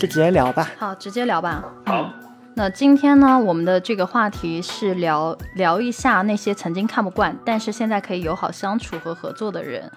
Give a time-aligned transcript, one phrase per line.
[0.00, 0.70] 就直接聊吧。
[0.78, 1.62] 好，直接聊吧。
[1.84, 2.10] 好，
[2.54, 9.92] 那今天呢，我们的这个话题是聊聊一下那些曾经看不惯，但是现在可以友好相处和合作的人。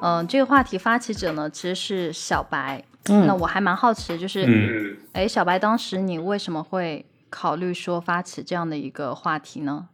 [0.00, 2.82] 嗯、这个话题发起者呢，其实是小白。
[3.10, 9.88] 嗯那我还蛮好奇，就是，嗯，哎、小白，当时你为什么会考虑说发起这样的一个话题呢？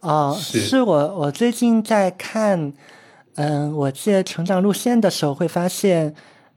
[0.00, 2.72] 哦，是是我我最近在看，
[3.36, 6.14] 嗯，我自己成长路线的时候，会发现，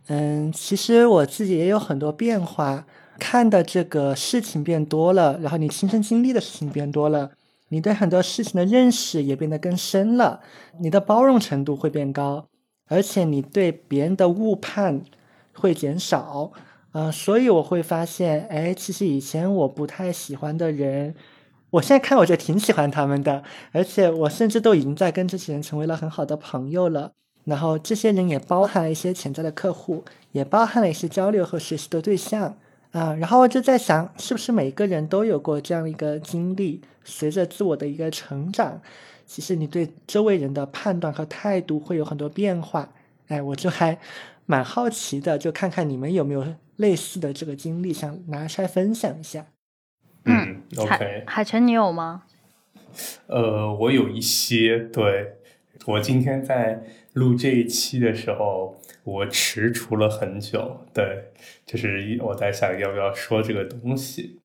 [0.08, 2.86] 嗯，其实我自己也有很多变化，
[3.18, 7.32] 看的这个事情变多了，然后你亲身经历的事情变多了，
[7.70, 10.42] 你对很多事情的认识也变得更深了，
[10.80, 12.46] 你的包容程度会变高，
[12.90, 15.02] 而且你对别人的误判
[15.54, 16.52] 会减少。
[16.92, 21.16] 呃，所以我会发现，哎，其实以前我不太喜欢的人，
[21.72, 23.42] 我现在看我觉得挺喜欢他们的，
[23.72, 27.14] 而且我甚至都已经在跟这些人成为了很好的朋友了。
[27.46, 32.58] 然后这些人也包含了一些潜在的客户，也包含了一些交流和学习的对象
[32.92, 33.14] 啊。
[33.16, 36.82] 然后我就在想，是不是每个人都有过这样一个经历？
[37.04, 38.82] 随着自我的一个成长，
[39.26, 42.88] 其实你对周围人的判断和态度会有很多变化。
[43.28, 44.00] 哎，我就还
[44.46, 46.46] 蛮好奇的，就看看你们有没有
[46.78, 49.46] 类似的这个经历，想拿出来分享一下。
[50.24, 52.24] 嗯，OK，海晨，你有吗？
[53.28, 55.34] 呃，我有一些，对，
[55.86, 56.82] 我今天在
[57.14, 61.32] 录这一期的时候，我踟蹰了很久，对，
[61.66, 64.40] 就是我在想要不要说这个东西，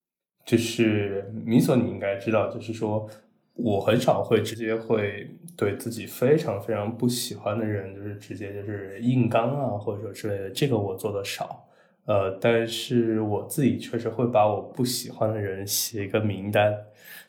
[0.45, 3.09] 就是米索，你应该知道，就是说
[3.53, 11.65] 我很少会直接会对自己非常非常不喜欢的人，就是直接就是硬刚啊，或者说之类的，这个我做的少。
[12.09, 16.75] 呃，但是我自己确实会把我不喜欢的人写一个名单，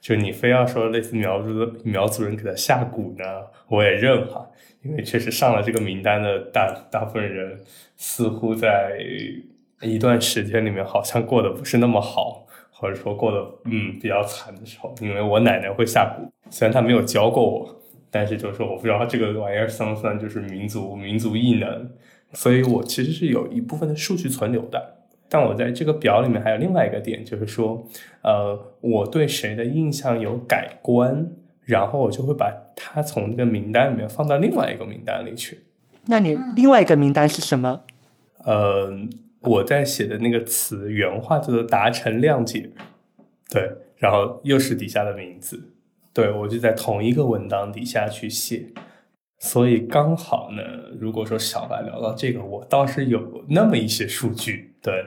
[0.01, 3.25] 就你非要说类似苗族的苗族人给他下蛊呢，
[3.69, 4.49] 我也认哈，
[4.83, 7.61] 因为确实上了这个名单的大大部分人，
[7.99, 8.99] 似乎在
[9.83, 21.91] 一段时间里面好像过得不是那么好，或者说过得嗯比较惨的时候，因为我奶奶会下蛊，虽然她没有教过我，但是就是说我不知道这个玩意儿算不算就是民族民族异能。
[22.33, 24.99] 所以我其实是有一部分的数据存留的，
[25.29, 27.87] 但我在这个表里面还有另外一个点，就是说，
[28.23, 31.29] 呃，我对谁的印象有改观，
[31.65, 35.65] 然后我就会把他从这个名单里面放到另外一个名单里去。
[36.07, 37.83] 那你另外一个名单是什么？
[38.45, 38.91] 呃，
[39.41, 42.71] 我在写的那个词原话叫做达成谅解，
[43.51, 45.73] 对，然后又是底下的名字，
[46.13, 48.67] 对我就在同一个文档底下去写。
[49.41, 50.63] 所以刚好呢，
[50.99, 55.03] 如果说小白聊到这个，我倒是有那么一些数据，对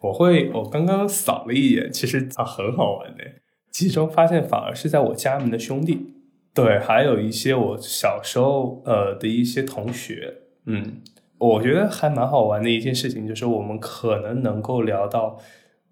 [0.00, 3.22] 我会，我刚刚扫了一眼，其实啊很好玩的，
[3.70, 6.14] 其中发现反而是在我家门的兄弟，
[6.52, 11.00] 对，还有一些我小时候呃的一些同学，嗯，
[11.38, 15.38] 我觉得还蛮好玩的一件事情，就是我们可能能够聊到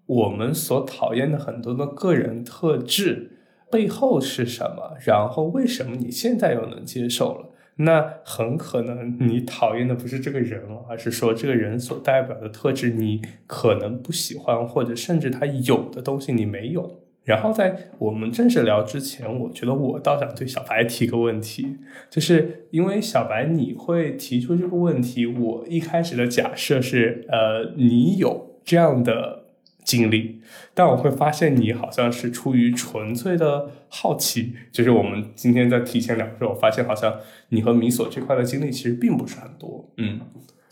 [0.05, 3.39] 我们所讨厌的很多的个人特质
[3.71, 7.51] 背后是什么，然后为什么你现在又能接受了。
[7.77, 17.01] 那很可能你讨厌的不是这个人了，而是说这个人所代表的特质你可能不喜欢，或者甚至他有的东西你没有。
[17.25, 21.77] 然后在我们正式聊之前，我觉得我倒想对小白提个问题，
[22.07, 29.44] 就是因为小白你会提出这个问题，我一开始的假设是，呃，你有这样的
[29.85, 30.41] 经历，
[30.73, 37.15] 但我会发现你好像是出于纯粹的好奇，就是我们今天在提前聊的时候，我发现好像
[37.49, 40.19] 你和米索这块的经历其实并不是很多，嗯。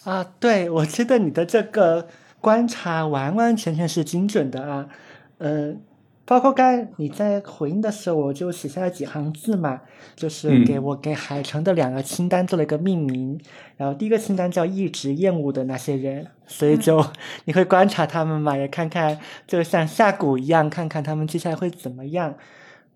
[0.03, 2.09] 啊，对，我觉得你的这个
[2.41, 4.89] 观察完完全全是精准的啊，
[5.37, 5.79] 嗯、
[6.25, 9.81] 包括刚才你在回应的时候，我就写下了几行字嘛，
[10.15, 10.65] 就是嗯。
[10.65, 13.37] 给我给海城的两个清单做了一个命名，
[13.75, 17.05] 然后第一个清单叫一直厌恶的那些人，所以就
[17.43, 22.35] 你会观察他们嘛，也看看就像下蛊一样，看看他们接下来会怎么样。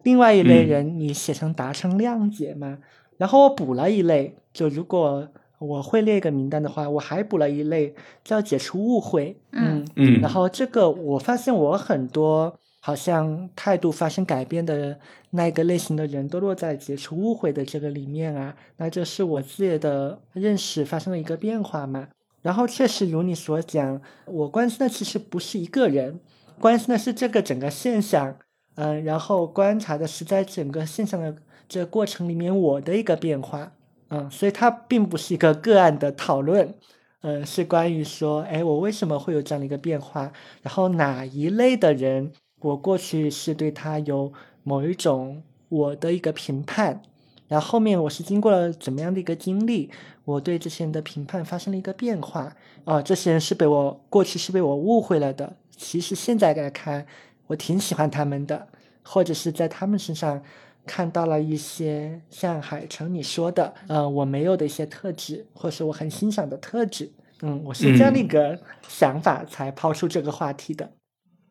[0.04, 2.78] 另外一类嗯人，你写成达成谅解嘛，
[3.18, 5.28] 然后我补了一类，就如果
[5.60, 9.38] 我会列一个名单的话，我还补了一类叫解除误会。
[9.52, 9.86] 嗯。
[9.96, 12.58] 嗯，然后这个我发现我很多
[12.88, 14.98] 好像态度发生改变的
[15.32, 22.08] 那一个类型的人都落在解除误会的这个里面啊，那这是我自己的认识发生了一个变化嘛。
[22.42, 26.22] 然后确实如你所讲，我关心的其实不是一个人，
[26.62, 28.38] 关心的是这个整个现象，
[28.76, 31.36] 嗯，然后观察的是在整个现象的
[31.68, 33.74] 这过程里面我的一个变化，
[34.12, 36.74] 嗯，所以它并不是一个个案的讨论，
[37.20, 40.32] 嗯，是关于说，哎，我为什么会有这样的一个变化？
[40.62, 44.34] 然后哪一类的人，我过去是对他有
[44.64, 47.02] 某一种我的一个评判，
[47.48, 49.90] 然后后面我是经过了怎么样的一个经历，
[50.26, 52.56] 我对这些人的评判发生了一个变化。
[52.86, 57.06] 哦，这些人是被我过去是被我误会了的，其实现在来看，
[57.48, 58.68] 我挺喜欢他们的，
[59.04, 60.42] 或者是在他们身上
[60.86, 67.12] 看到了一些像海城你说的，呃，我没有的一些特质，或是我很欣赏的特质。
[67.42, 68.58] 嗯，我是这样的一个
[68.88, 70.90] 想法才抛出这个话题的。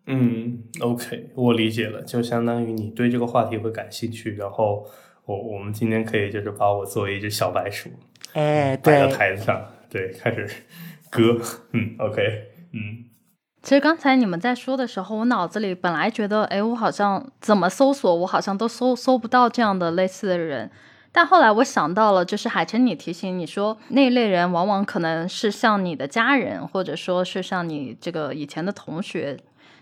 [0.06, 4.86] 嗯，OK，我理解了，就相当于你对这个话题会感兴趣，然后
[5.24, 7.90] 我我们今天可以就是把我作为一只小白鼠，
[8.32, 9.60] 哎，摆到，台子上，
[9.90, 10.48] 对，开始
[11.10, 11.40] 割，
[11.74, 12.22] 嗯，OK，
[12.72, 13.04] 嗯
[13.62, 20.70] 其实刚才你们在说的时候，我脑子里本来觉得，哎，我好像怎么搜索，我好像都搜搜不到这样的类似的人。
[21.10, 29.36] 但后来我想到了，就是海晨，你提醒你说，那一类人往往可能是像你的家人，或者说是像你这个以前的同学。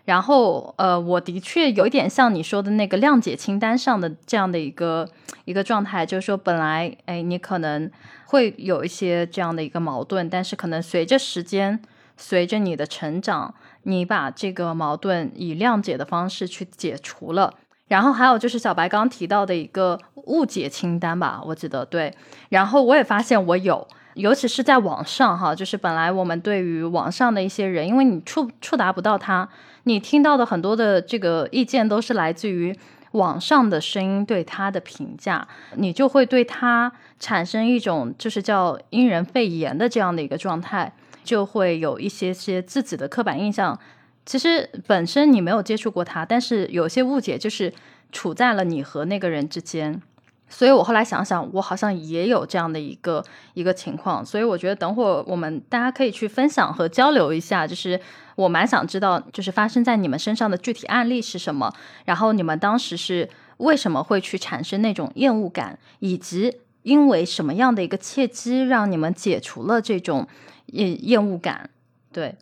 [0.04, 5.08] 然后，呃，我的确有一点像你说的那个谅解清单上的这样的一个
[5.46, 7.90] 一个状态，就是说，本来，哎，你可能
[8.26, 11.80] 会有一些这样的一个矛盾，但是可能随着时间，
[12.18, 13.54] 随着你的成长，
[13.84, 17.54] 你把这个矛盾以谅解的方式去解除了。
[17.88, 22.12] 然后还有就是小白刚刚提到的一个误解清单吧，我记得对。
[22.48, 29.48] 然后我也发现我有，尤其是在网上哈，就是本来我们对于网上的一些人，因为你触触达不到他，
[29.84, 32.76] 你听到的很多的这个意见都是来自于
[33.12, 35.46] 网上的声音对他的评价，
[35.76, 40.92] 你就会对他产生一种就是叫因人废言的这样的一个状态，
[41.22, 43.78] 就会有一些些自己的刻板印象。
[44.26, 47.72] 其实本身你没有接触过他，但是有些误解就是
[48.10, 50.00] 处在了你和那个人之间。
[50.48, 53.24] 所以我后来想想，我好像也有这样的一个
[53.54, 58.00] 一个情况，所以我觉得等会儿我们大家可以去分享和交流一下，就是
[58.36, 61.72] 我蛮想知道，就是发生在你们身上的具体案例是什么，
[62.04, 70.28] 然后你们当时是为什么会去产生那种厌恶感，以及因为什么样的一个契机让你们解除了这种
[70.66, 71.70] 厌厌恶感？
[72.12, 72.36] 对，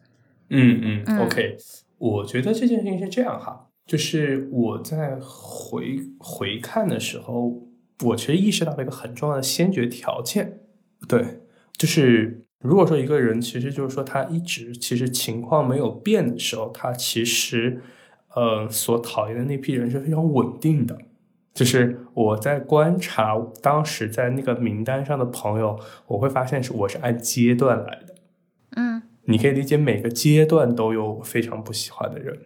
[0.51, 1.57] 嗯嗯嗯，OK，
[1.99, 7.55] 我觉得这件事情是这样哈，就是我在回回看的时候，
[8.03, 10.61] 我其实意识到了一个很重要的先决条件，
[11.09, 11.41] 对，
[11.77, 17.81] 就是如果说一个人其实就是说他一直其实情况没有变的时候，他其实
[18.35, 20.99] 呃所讨厌的那批人是非常稳定的。
[21.55, 28.15] 就是我在观察当时在那个名单上的朋友，我会发现是我是按阶段来的。
[28.77, 32.39] 嗯，你可以理解每个阶段都有非常不喜欢的人。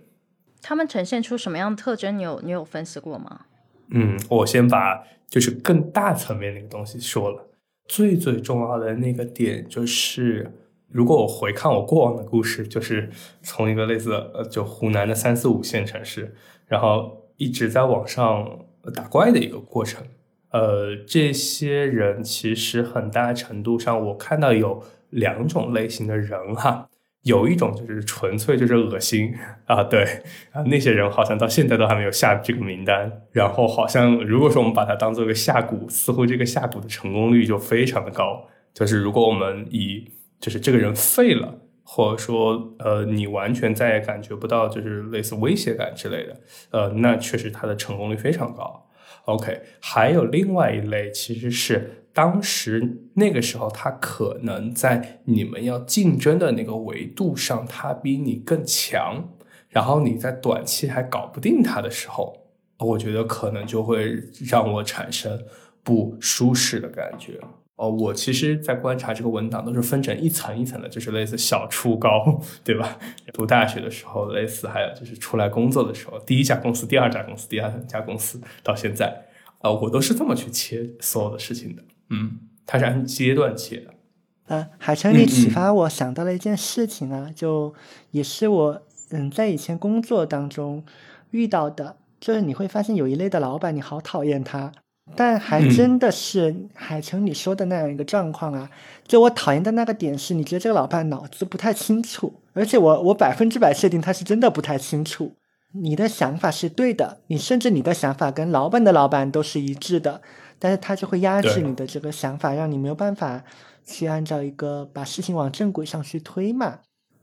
[0.60, 2.18] 他们呈现出什么样的特征？
[2.18, 3.42] 你有你有分析过吗？
[3.90, 7.48] 嗯，我先把就是更大层面那个东西说了。
[7.88, 10.52] 最最重要的那个点就是，
[10.88, 13.08] 如果我回看我过往的故事，就是
[13.42, 16.34] 从一个类似呃就湖南的三四五线城市，
[16.66, 20.04] 然后一直在网上打怪的一个过程。
[20.50, 26.88] 呃，这些人其实很大程度上，我看到有两种类型的人哈。
[27.26, 29.34] 有一种就是纯粹就是恶心
[29.66, 30.04] 啊，对
[30.52, 33.10] 啊，那些人好像到现在都还没有下这个名单。
[33.32, 38.46] 然后好像如果说我们把它当做一个下蛊，似乎这个下蛊的成功率就非常的高。
[38.72, 40.04] 就是如果我们以
[40.38, 41.52] 就是这个人废了，
[41.82, 46.40] 或者说呃你完全再也感觉不到就是类似威胁感之类的，
[46.70, 48.88] 呃，那确实它的成功率非常高。
[49.24, 52.04] OK，还有另外一类其实是。
[52.16, 59.22] 当时那个时候，他可能在你们要竞争的那个维度上，他比你更强，
[59.68, 62.34] 然后你在短期还搞不定他的时候，
[62.78, 64.18] 我觉得可能就会
[64.48, 65.38] 让我产生
[65.82, 67.38] 不舒适的感觉。
[67.74, 72.98] 哦，我其实，在观察这个文档都是分成一层一层的，就是类似小初高，对吧？
[73.34, 79.26] 读大学的时候，类似还有就是出来工作的时候，第一家公司、第二家公司、第二家公司，到现在，
[79.60, 81.82] 呃，我都是这么去切所有的事情的。
[82.10, 84.54] 嗯，它是按阶段切的。
[84.54, 87.74] 啊，海城，你启发我想到了一件事情啊，就
[88.12, 90.84] 也是我嗯在以前工作当中
[91.32, 94.70] 遇到的，就是你会发现有一类的老板，你好讨厌他，
[95.16, 98.70] 但还真的是海城你说的那样一个状况啊。
[99.04, 105.32] 就我讨厌的那个点是，你觉得这个老板脑子不太清楚，而且我我百分之百确定他是真的不太清楚。
[105.72, 110.22] 你的想法是对的，你甚至你的想法跟老板的老板都是一致的，
[110.58, 113.42] 但是他就会压制你的这个想法，让你没有办法
[113.84, 116.78] 去按照一个把事情往正轨上去推嘛。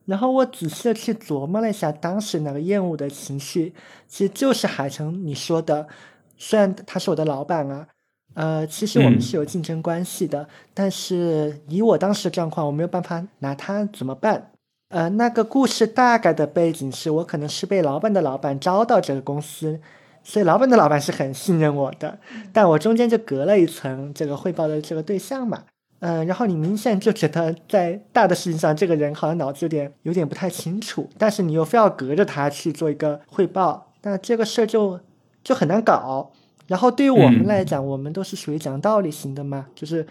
[0.06, 3.74] 然后我仔细的去琢磨了一下当时那个厌恶的情绪，
[4.08, 5.88] 其实就是海城你说的，
[6.38, 7.88] 虽然他是我的老板啊，
[8.34, 14.52] 呃，其实我们是有竞争关系的，但是以我当时的状况，我没有办法拿他怎么办。
[14.90, 19.80] 呃，那个故事大概的背景是我可能是被老板的老板招到这个公司，
[20.24, 22.18] 所以老板的老板是很信任我的，
[22.52, 25.64] 但我中间就隔了一层这个汇报的这个对象嘛。
[26.00, 35.00] 嗯，然后你明显就觉得在大的事情上，这个人好像脑子有点有点不太清楚，但是你又非要隔着他去做一个汇报，那这个事儿就
[35.44, 36.32] 就很难搞。
[36.68, 40.06] 然后对于我们来讲，我们都是属于讲道理型的嘛，就是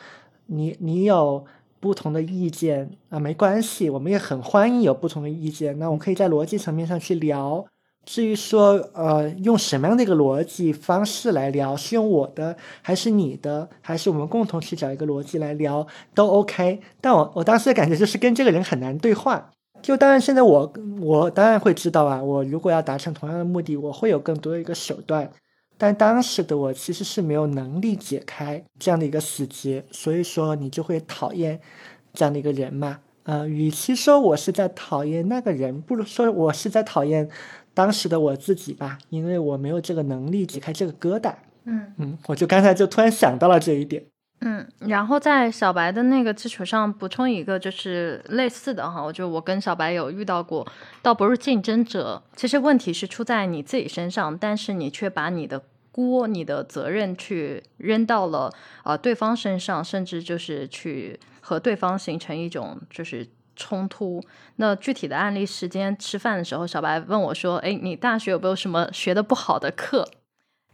[0.47, 1.45] 你你有
[1.79, 7.67] 不同的意见啊，没关系，我们也很欢迎有不同的意见，那我们可以在逻辑层面上去聊。
[8.05, 16.81] 至于说，呃，用什么样的一个逻辑方式来聊，是用我的，还是你的，还是我们共同去找一个逻辑来聊，都 OK。
[17.01, 19.51] 但我我当时的感觉就是跟这个人很难对话。
[19.81, 25.31] 就当然现在我我当然会知道啊，我如果要达成同样的目的，我会有更多的一个手段。
[25.79, 31.61] 但当时的我其实是没有能力解开这样的一个死结，所以说你就会讨厌
[32.13, 32.99] 这样的一个人嘛。
[33.25, 37.29] 呃，与其说我是在讨厌那个人，不如说我是在讨厌。
[37.75, 44.05] 当时的我自己吧，因为我没有这个能力解开这个疙瘩，嗯嗯，我就刚才就突然想到了这一点，
[44.41, 50.67] 嗯，然后在小白的那个基础上补充一个，就是类似的哈，我就我跟小白有遇到过，
[51.01, 58.53] 倒不是竞争者，其实问题是出在你自己身上，但是你却把你的锅、你的责任去扔到了
[58.83, 63.27] 啊对方身上，甚至就是去和对方形成一种就是。
[63.57, 64.23] 冲突。
[64.57, 70.07] 那具体的案例，时间吃饭的时候，小白问我说：“哎，你大学有没有什么学的不好的课？”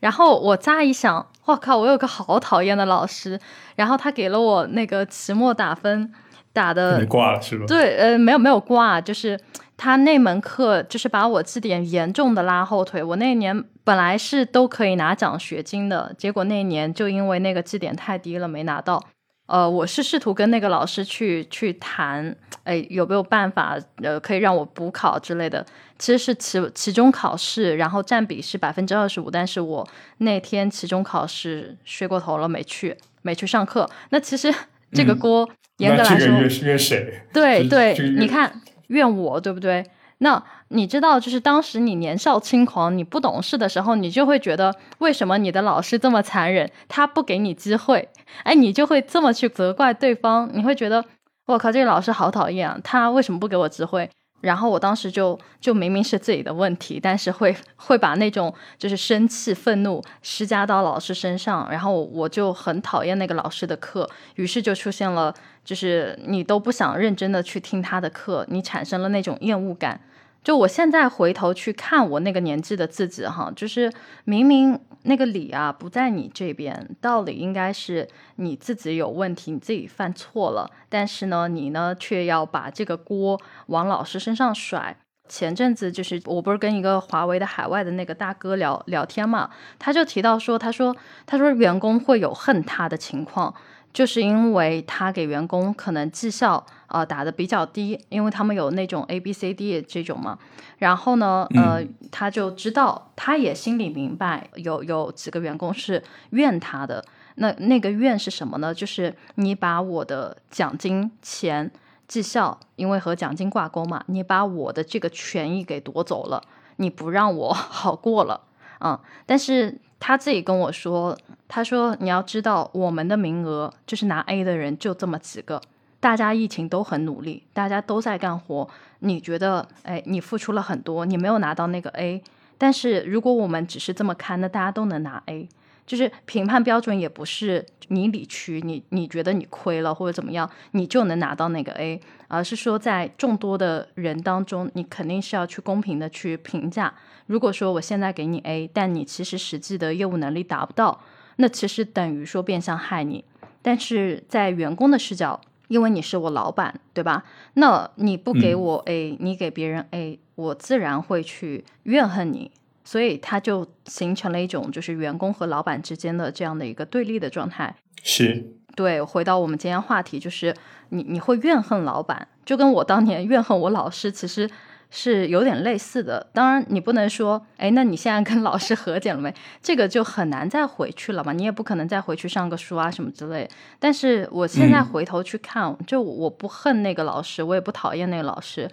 [0.01, 3.41] 然后我乍一想，我靠，我有个好讨厌的老师。
[3.75, 6.13] 然后他给了我那个期末打分，
[6.53, 7.65] 打的挂了是吧？
[7.67, 9.39] 对，呃，没有没有挂，就是
[9.77, 13.03] 他那门课就是把我绩点严重的拉后腿。
[13.03, 19.03] 我那年本来是都可以拿奖学金的，结果那年就因为那个绩点太低了，没拿到。
[19.49, 25.65] 呃，我是试图跟那个老师去去谈，哎，有没有办法，呃，可以让我补考之类的。
[25.99, 29.89] 其实是期期中考试，然后占比是百分之二十五，但是我
[30.19, 33.89] 那天期中考试睡过头了，没去，没去上课。
[34.11, 34.55] 那其实
[34.93, 36.29] 这个锅，严格来说，
[36.67, 37.23] 怨谁？
[37.33, 39.83] 对对，你看怨我，对不对？
[40.19, 48.09] 那你知道，就是当时你年少轻狂、你不懂事的时候，你就会觉得为什么你的老师这么残忍，他不给你机会，
[48.43, 50.51] 哎，你就会这么去责怪对方。
[50.53, 51.05] 你会觉得，
[51.47, 54.11] 我靠，这个老师好讨厌啊，他为什么不给我机会？
[54.41, 65.35] 然后我当时就就明明是自己的问题，但是会会把那种就是生气、愤怒施加到老师身上，然后我就很讨厌那个老师的课，于是就出现了，
[65.65, 70.01] 就是你都不想认真的去听他的课，你产生了那种厌恶感。
[70.45, 73.93] 就我现在回头去看我那个年纪的自己，哈，就是
[74.25, 84.97] 明明那个理啊不在你这边，道理应该是你自己有问题，你自己犯错了，但是呢，你呢却要把这个锅往老师身上甩。
[85.29, 93.55] 前阵子就是我不是跟一个华为的海外的那个大哥聊聊天嘛，他就提到说，他说他说员工会有恨他的情况。
[93.99, 100.39] 就是因为他给员工可能绩效啊打的比较低，因为他们有那种 A B C D 这种嘛，
[100.79, 106.01] 然后呢，呃，他就知道，他也心里明白，有有几个员工是
[106.31, 108.73] 怨他的，那那个怨是什么呢？
[108.73, 111.69] 就是你把我的奖金钱
[112.07, 116.41] 绩效，因为和奖金挂钩嘛，你把我的这个权益给夺走了，
[116.77, 118.43] 你不让我 好过了，
[118.79, 119.81] 嗯，但是。
[120.01, 121.17] 他自己跟我说
[121.49, 125.61] ：“他说你要知道，我们的名额就是拿 A 的人就这么几个，
[125.99, 128.69] 大家疫情都很努力，大家都在干活。
[129.01, 132.23] 你觉得，哎，你付出了很多，你没有拿到那个 A。
[132.57, 135.49] 但是如果我们只是这么看，那大家都能拿 A。
[135.89, 146.93] 就是评判标准也不是你理屈，你你觉得你亏了或者怎么样，你就能拿到那个 A，而是说在众多的人当中，你肯定是要去公平的去评价。”
[147.27, 151.01] 如果说我现在给你 A，但你其实实际的业务能力达不到，
[151.37, 153.25] 那其实等于说变相害你。
[153.63, 157.25] 但是在员工的视角，因为你是我老板，对吧？
[157.55, 162.51] 那你不给我 A，你给别人 A，我自然会去怨恨你。
[162.89, 167.75] 所以他就形成了一种就是员工和老板之间的这样的一个对立的状态。
[168.03, 169.03] 是对。
[169.03, 170.55] 回到我们今天话题，就是
[170.89, 174.49] 你你会怨恨老板，就跟我当年怨恨我老师，其实。
[174.91, 179.31] 是有点类似的，当然你不能说，哎，那你现在跟老师和解了没？
[179.61, 183.47] 这个就很难再回去了嘛，你也不可能再回去上个书啊什么之类。
[183.79, 188.67] 但是我现在回头去看，就我不恨那个老师，我也不讨厌那个老师，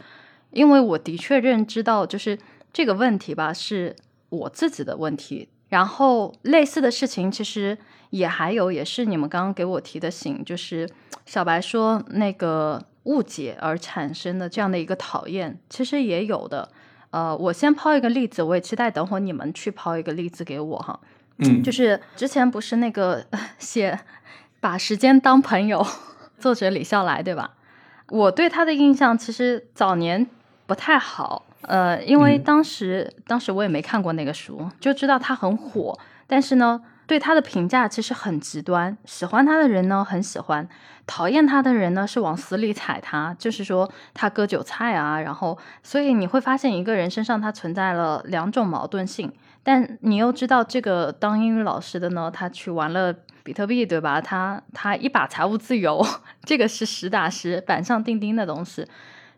[0.52, 2.40] 因为我的确认知到，就是
[2.72, 3.94] 这个问题吧，是
[4.36, 5.50] 我自己的问题。
[5.70, 7.78] 然后类似的事情其实
[8.10, 10.90] 也还有，也是你们刚刚给我提的醒，就是
[11.26, 12.84] 小白说那个。
[13.06, 16.68] 误解而产生的这样的一个讨厌，其实也有的。
[17.12, 21.00] 呃，我先抛一个例子，我也期待等会你们去抛一个例子给我哈。
[21.38, 23.24] 嗯，就是之前不是那个
[23.60, 24.00] 写
[24.60, 25.86] 把时间当朋友，
[26.40, 27.54] 作者李笑来对吧？
[28.10, 30.26] 我对他的印象其实早年
[30.66, 40.68] 不太好，呃，因为嗯当时、当时我也没看过那个书，就知道他很火，但是呢，对他的评价其实很极端，喜欢他的人呢很喜欢，
[41.06, 49.32] 讨厌他的人呢是往死里踩他，就是说他割韭菜啊，然后所以你会发现一个人身上他存在了两种矛盾性，
[49.64, 54.20] 但你又知道这个当英语老师的呢，他去玩了比特币，对吧？
[54.20, 56.04] 他他一把财务自由，
[56.44, 58.88] 这个是实打实板上钉钉的东西。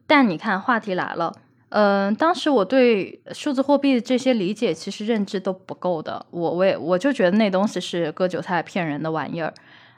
[0.05, 1.33] 但你看，话题来了，
[1.69, 9.53] 嗯、当时我对数字货币这些理解其实认知都不够的，我我也我就觉得那东西是割韭菜骗人的玩意儿。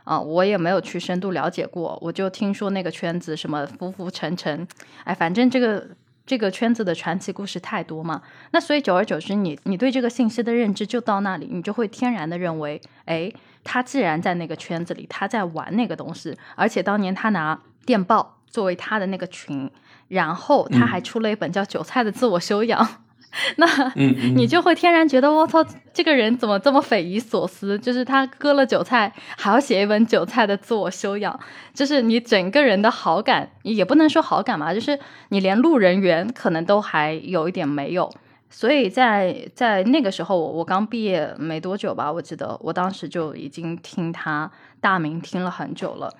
[0.05, 4.67] 啊，我也没有去深度了解过，我就听说那个圈子什么浮浮沉沉，
[5.03, 5.87] 哎，反正这个
[6.25, 13.31] 这个圈子的传奇故事太多嘛，那所以久而久之你，你对这个信息的认知就到那里，你就会天然的认为，哎，
[13.63, 19.69] 他既然在那个圈子里，他在玩那个东西，而且当年他拿电报作为他的那个群，
[20.09, 22.83] 然后他还出了一本叫《韭菜的自我修养》
[23.57, 23.67] 那
[24.35, 25.63] 你就会天然觉得我操，
[25.93, 27.77] 这个人怎么这么匪夷所思？
[27.77, 31.39] 就是他割了韭菜，还要写一本韭菜的自我修养，
[31.71, 34.97] 就是你整个人的好感，也不能说好感嘛，就是
[35.29, 38.11] 你连路人缘可能都还有一点没有。
[38.49, 44.49] 所以在在那个时候，我我刚毕业没多久吧，我记得我当时就已经听他
[44.81, 46.11] 大名听了很久了。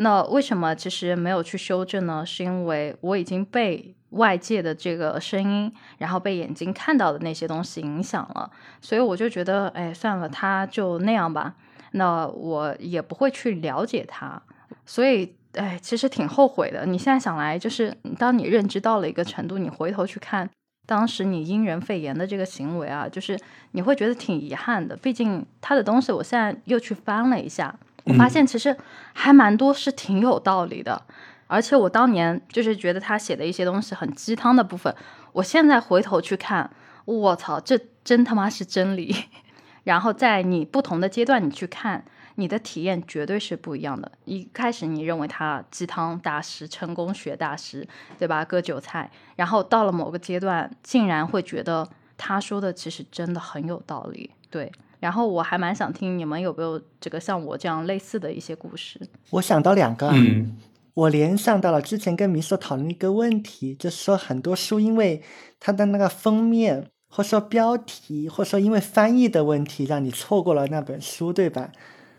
[0.00, 2.24] 那为什么其实没有去修正呢？
[2.24, 8.50] 是因为我已经被外界的这个声音，然后被眼睛看到的那些东西影响了，
[8.80, 11.54] 所以我就觉得，哎，算了，他就那样吧。
[11.92, 14.40] 那我也不会去了解他，
[14.86, 16.86] 所以，哎，其实挺后悔的。
[16.86, 20.48] 你现在想来，就是当你认知到了一个程度，你回头去看
[20.86, 23.38] 当时你因人肺炎的这个行为啊，就是
[23.72, 24.96] 你会觉得挺遗憾的。
[24.96, 27.74] 毕竟他的东西，我现在又去翻了一下。
[28.08, 28.76] 我发现其实
[29.12, 31.02] 还蛮多是挺有道理的，
[31.46, 34.94] 而且我当年就是觉得他写的一些东西很鸡汤的部分，
[35.32, 36.70] 我现在回头去看，
[37.04, 39.14] 我操，这真他妈是真理。
[39.84, 42.04] 然后在你不同的阶段，你去看，
[42.34, 44.12] 你的体验绝对是不一样的。
[44.26, 47.86] 一开始你认为他鸡汤大师、成功学大师，
[48.18, 48.44] 对吧？
[48.44, 54.70] 割韭菜，然后到了某个阶段，竟然会觉得他说的其实真的很有道理，对。
[55.00, 59.00] 然后我还蛮想听你们有没有这个像我这样类似的一些故事。
[59.30, 60.56] 我想到两个啊，嗯
[60.94, 65.22] 我联想到了之前跟米索讨论一个问题，就是说很多书因为
[65.60, 71.70] 它的那个封面，或者说标题，或者说因为翻译的问题，让你错过了那本书，对吧？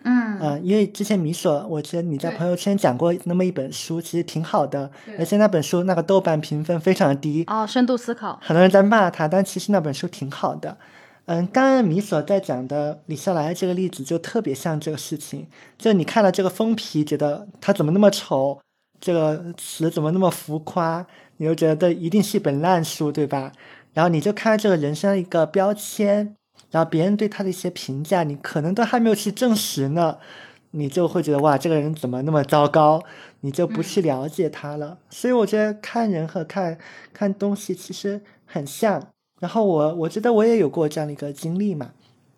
[0.04, 10.78] 嗯嗯、因为之前米索，我记得你在朋友圈讲过那么一本书，其实挺好的，而且那本书那个豆瓣评分非常低，哦，深度思考，很多人在骂他，但其实那本书挺好的。
[11.30, 15.46] 嗯，刚刚米所在讲的李笑来这个例子就特别像这个事情，
[15.78, 18.60] 就你看了这个封皮，觉得他怎么那么丑，
[19.00, 21.06] 这个词怎么那么浮夸，
[21.38, 23.52] 你就觉得一定是一本烂书，对吧？
[23.94, 26.36] 然后你就看这个人生的一个标签，
[26.72, 30.18] 然后别人对他的一些评价，你可能都还没有去证实呢，
[30.72, 33.04] 你就会觉得哇，这个人怎么那么糟糕，
[33.42, 34.98] 你就不去了解他了。
[35.12, 36.80] 所以我觉得看人和看
[37.14, 39.10] 看东西其实很像。
[39.40, 41.92] 然后我我觉得我也有过这样的一个经历嘛，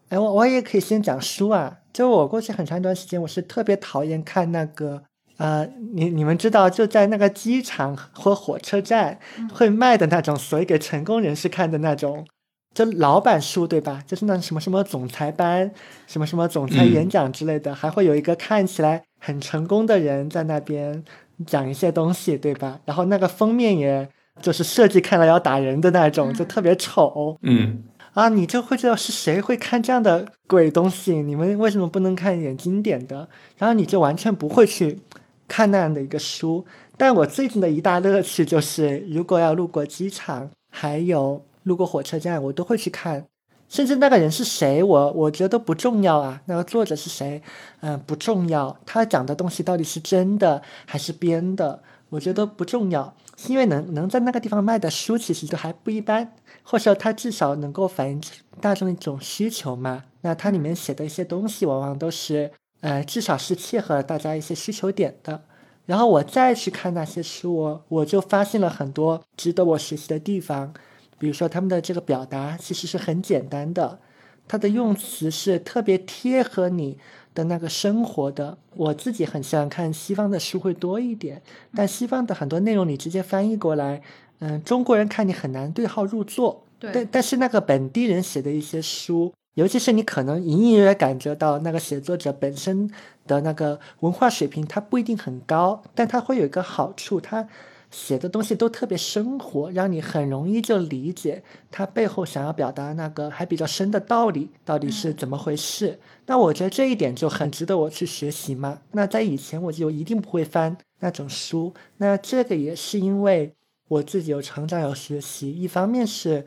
[0.10, 1.78] 哎，我我也可以先讲书啊。
[1.92, 5.04] 就我过去很长一段时间，我是特别讨厌看那个
[5.36, 9.20] 呃，你你们知道，就在那个机场或火车站
[9.54, 12.26] 会卖的那种，所以给成功人士看的那种，
[12.74, 14.02] 就老板书对吧？
[14.08, 15.70] 就是那什么什么总裁班、
[16.08, 21.04] 什么什么总裁演讲之类的，还会有一个看起来很成功的人在那边
[21.46, 22.80] 讲一些东西，对吧？
[22.86, 24.08] 然后那个封面也
[24.42, 27.38] 就是设计看了要打人的那种，就特别丑。
[27.44, 33.26] 嗯啊，你就会知道是谁会看这样的鬼东西，你们为什么不能看一点经典的？
[33.58, 35.00] 然后你就完全不会去
[35.48, 36.66] 看那样的一个书。
[36.98, 43.26] 但我最近的一大乐趣就是，如果要路过机场，还有路过火车站，我都会去看。
[43.70, 46.42] 甚至那个人是谁，我我觉得都不重要啊。
[46.48, 47.42] 那个作者是谁，
[47.80, 48.78] 嗯、不重要。
[48.86, 53.16] 他讲的东西到底是真的还是编的，我觉得不重要。
[53.48, 56.36] 因为能能在那个地方卖的书，其实都还不一般。
[56.64, 58.22] 或者说它至少能够反映
[58.62, 60.04] 大众的一种需求嘛。
[60.22, 65.44] 那它里面写的一些东西，往往都是呃，至少是切合大家一些需求点的。
[65.88, 70.72] 然后我再去看那些书，我就发现了很多值得我学习的地方。
[71.18, 74.00] 比如说他们的这个表达其实是很简单的，
[74.48, 77.00] 它的用词是特别贴合你
[77.34, 78.58] 的那个生活的。
[78.76, 81.42] 我自己很喜欢看西方的书会多一点，
[81.76, 84.02] 但西方的很多内容你直接翻译过来。
[84.40, 86.64] 嗯，中国人看你很难对号入座。
[86.80, 92.90] 对但但是那个本地人写的一些书，尤其是你可能隐隐约约感觉到那个写作者本身
[93.28, 97.48] 的那个文化水平，他不一定很高，但他会有一个好处，他
[97.92, 106.00] 写的东西都特别生活，让你很容易就理解他背后想要表达那个还比较深的道理到底是怎么回事。
[106.26, 108.80] 那我觉得这一点就很值得我去学习嘛。
[108.94, 113.54] 那在以前我就一定不会翻那种书，那这个也是因为
[113.88, 116.46] 我自己有成长有学习，一方面是。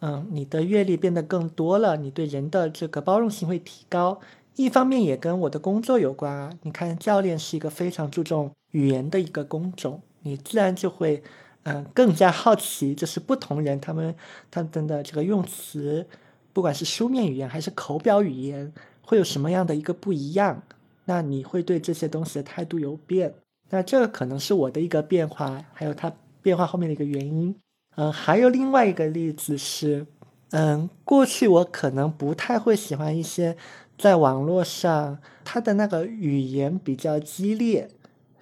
[0.00, 4.20] 嗯，你的阅历变得更多了，你对人的这个包容性会提高。
[4.54, 6.52] 一方面也跟我的工作有关啊。
[6.64, 11.22] 你看，教练是一个非常注重语言的一个工种，你自然就会
[11.62, 14.14] 嗯更加好奇，就是不同人他们
[14.50, 16.06] 他们的这个用词，
[16.52, 20.62] 不管是书面语言还是口表语言，会有什么样的一个不一样。
[21.04, 23.32] 那你会对这些东西的态度有变。
[23.70, 26.12] 那这个可能是我的一个变化，还有它
[26.42, 27.54] 变化后面的一个原因。
[27.96, 30.06] 嗯，还有另外一个例子是，
[30.50, 33.56] 嗯，过去我可能不太会喜欢一些
[33.96, 37.88] 在网络上他的那个语言比较激烈，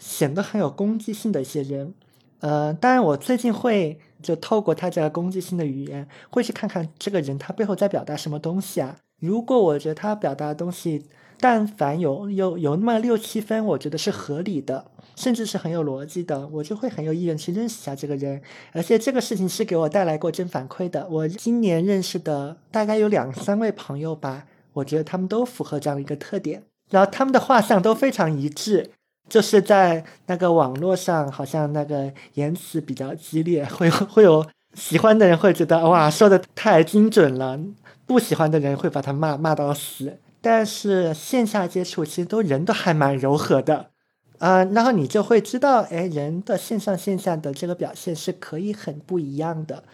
[0.04, 1.94] 显得很有攻击性的一些人。
[2.40, 8.98] 呃，当然我最近会就透过他这个攻击性的语言，会去看看这个人他背后在表达什么东西啊。
[9.18, 11.06] 如果我觉得他表达的东西，
[11.40, 14.84] 但凡有有有那么六七分，我觉得是合理的。
[15.16, 21.06] 甚至是很有逻辑的，我就会很有意愿去认识一下这个人，而且这个事情是给我带来过正反馈的。
[21.08, 28.90] 我今年认识的大概有两三位朋友吧，我觉得他们都符合这样的一个特点，然后他们的画像都非常一致，
[29.28, 37.58] 就是在那个网络上好像那个言辞比较激烈，会 会有喜欢的人会觉得哇说的太精准了，
[38.06, 43.90] 不喜欢的人会把他骂骂到死，但是线下接触其实都人都还蛮柔和的。
[44.38, 49.84] 啊，然后你就会知道，哎，人的线上线下的这个表现是可以很不一样的。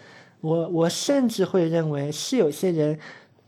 [0.40, 2.99] 我我甚至会认为，是有些人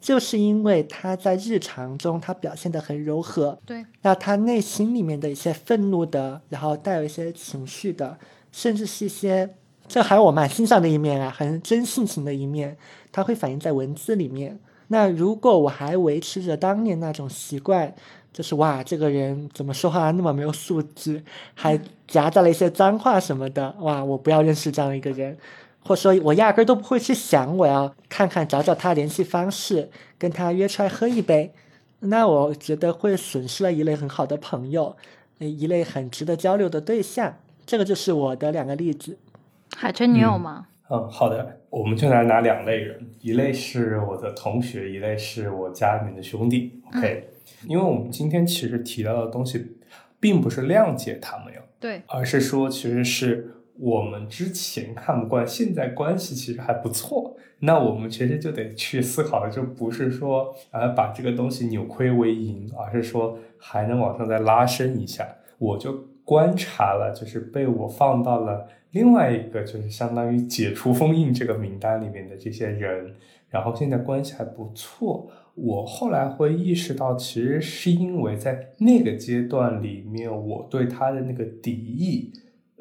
[0.03, 8.19] 就是因为他在日常中他表现得很柔和，对，那他内心里面的一些愤怒的，然后带有一些情绪的，
[8.51, 9.49] 甚至是一些
[9.87, 12.77] 这还有我蛮欣赏的一面啊，很真性情的一面，
[13.13, 14.59] 他会反映在文字里面。
[14.89, 17.95] 那如果我还维持着当年那种习惯，
[18.33, 21.23] 就是哇，这个人怎么说话那么没有素质，
[21.55, 23.75] 还夹杂了一些脏话什么的。
[23.81, 25.37] 哇，我不要认识这样一个人，
[25.85, 31.53] 或者说，我压根都不会去想我要看看找找他联系方式，跟他约出来喝一杯。
[32.01, 34.97] 那我觉得会损失了一类很好的朋友，
[35.39, 37.37] 一类很值得交流的对象。
[37.65, 39.19] 这个就是我的两个例子。
[39.77, 40.67] 海春，你有吗？
[40.91, 46.83] 嗯，好的，我们就来拿两类人，一类是我的同学，一类是我家里面的兄弟。
[46.93, 47.29] OK。
[47.69, 49.77] 因为我们今天其实提到的东西，
[50.19, 65.27] 并不是谅解他们哟，对，而是说其实是我们之前看不惯，现在关系其实还不错，那我们其实就得去思考就不是说呃把这个东西扭亏为盈，而是说还能往上再拉伸一下。
[65.59, 73.15] 我就观察了，就是被我放到了另外一个，就是相当于解除封印这个名单里面的这些人，
[73.49, 75.31] 然后现在关系还不错。
[75.55, 82.33] 我后来会意识到，其实是因为在那个阶段里面，我对他的那个敌意，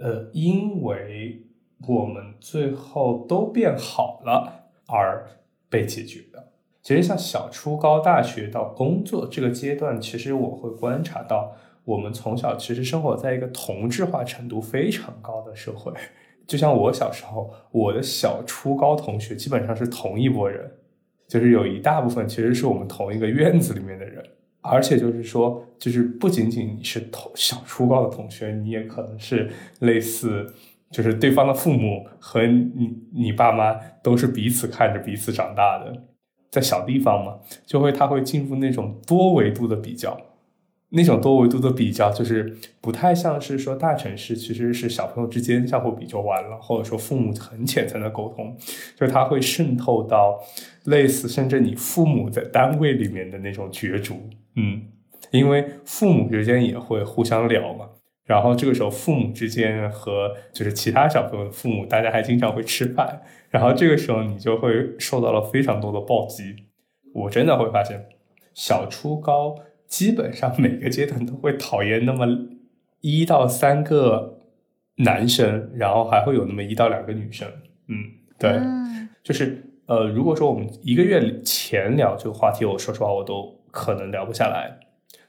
[0.02, 1.44] 呃，因为
[1.88, 5.28] 我们最后都变好了而
[5.70, 6.52] 被解决的。
[6.82, 15.94] 其实像小初高大学到工作这个阶段，其实我会观察到，我们从小其实生活在一个同质化程度非常高的社会。
[16.48, 20.72] 就像我小时候，我的小初高同学基本上是同一拨人。
[21.28, 24.22] 就是有一大部分其实是我们同一个院子里面的人，
[24.62, 30.54] 而且就是说，就是不仅仅你是同小初高的同学，你也可能是类似，
[30.90, 36.04] 就是对方的父母和你你爸妈都是彼此看着彼此长大的，
[36.50, 40.20] 在小地方嘛，就会他会进入那种多维度的比较。
[40.94, 48.54] 那种多维度的比较，就是不太像是说大城市其实是小朋友之间相互比就完了，或者说父母很浅层的沟通，
[48.98, 50.38] 就是它会渗透到
[50.84, 54.18] 类似甚至你父母在单位里面的那种角逐，
[54.56, 54.82] 嗯，
[55.32, 57.90] 因为父母之间也会互相聊嘛，
[58.26, 66.56] 然后这个时候父母之间和就是其他小朋友的父母，大家还经常会吃饭，然后这个时候你就会受到了非常多的暴击，
[67.14, 68.08] 我真的会发现
[68.54, 69.56] 小初高。
[69.88, 72.26] 基本上每个阶段都会讨厌那么
[73.02, 74.40] 一到三个
[75.00, 77.46] 男生，然后还会有那么一到两个女生。
[77.90, 77.98] 嗯，
[78.40, 78.58] 对，
[79.22, 84.80] 就是呃，如果说我们一个月前聊这个话题，我说实话我都可能聊不下来。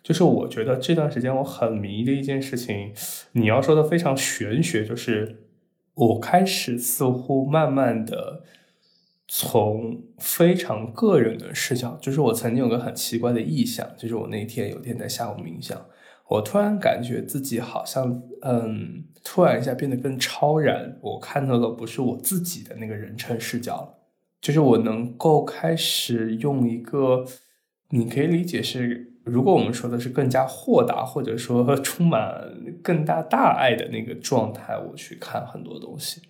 [0.03, 2.93] 就是我觉得这段时间我很迷的一件事情，
[3.33, 5.45] 你要说的非常玄学，就是
[5.95, 8.43] 我开始似乎慢慢的
[9.29, 15.81] 从非常个人的视角，就是我曾经有个很奇怪的意向，就是我那天有天在下午冥想，
[16.29, 23.95] 我突然感觉自己好像，嗯，突然一下变得更超然，我看到的不是我自己的那个人称视角了，
[24.41, 27.25] 就是我能够开始用一个，
[27.95, 32.51] 你可以理解是，如果我们说的是更加豁达，或者说 充满
[32.83, 36.23] 更大大爱的那个状态，我去看很多东西。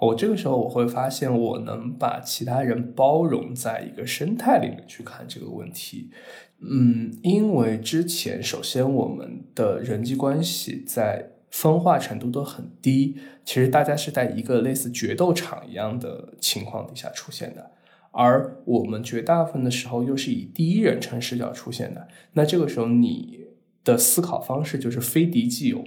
[0.00, 6.12] 我这个时候我会发现，我能把其他人包容在一个生态里面去看这个问题。
[6.60, 17.72] 嗯，因为之前首先我们的人际关系在分化程度都很低，其实大家是在一个类似决斗场一样的情况底下出现的，
[18.10, 22.08] 而我们绝大部分的时候又是以第一人称视角出现的。
[22.32, 23.46] 那这个时候你
[23.84, 25.84] 的思考方式就是非敌即友。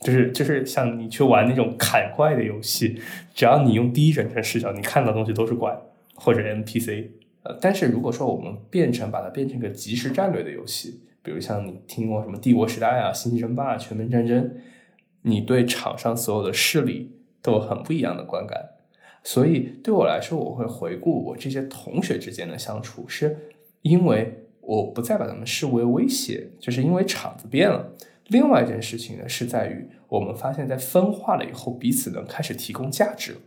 [0.00, 3.00] 就是就是像你去玩那种砍怪的游戏，
[3.32, 5.80] 只要你用第一人称视角，你看到东西都是怪
[6.16, 7.06] 或者 NPC。
[7.44, 14.56] 呃，但是如果说我们变成把它变成一个即时战略的游戏，比如像你听过什么帝国时代啊、星际争霸、全面战争，
[15.22, 18.70] 你对场上所有的势力都有很不一样的观感。
[19.24, 23.36] 所以对我来说，我会回顾我这些同学之间的相处，是
[23.82, 27.92] 因为我不再把他们视为威胁，就是因为场子变了。
[28.28, 33.38] 另外一件事情呢，是在于我们发现，在分化了以后，彼此能开始提供价值了。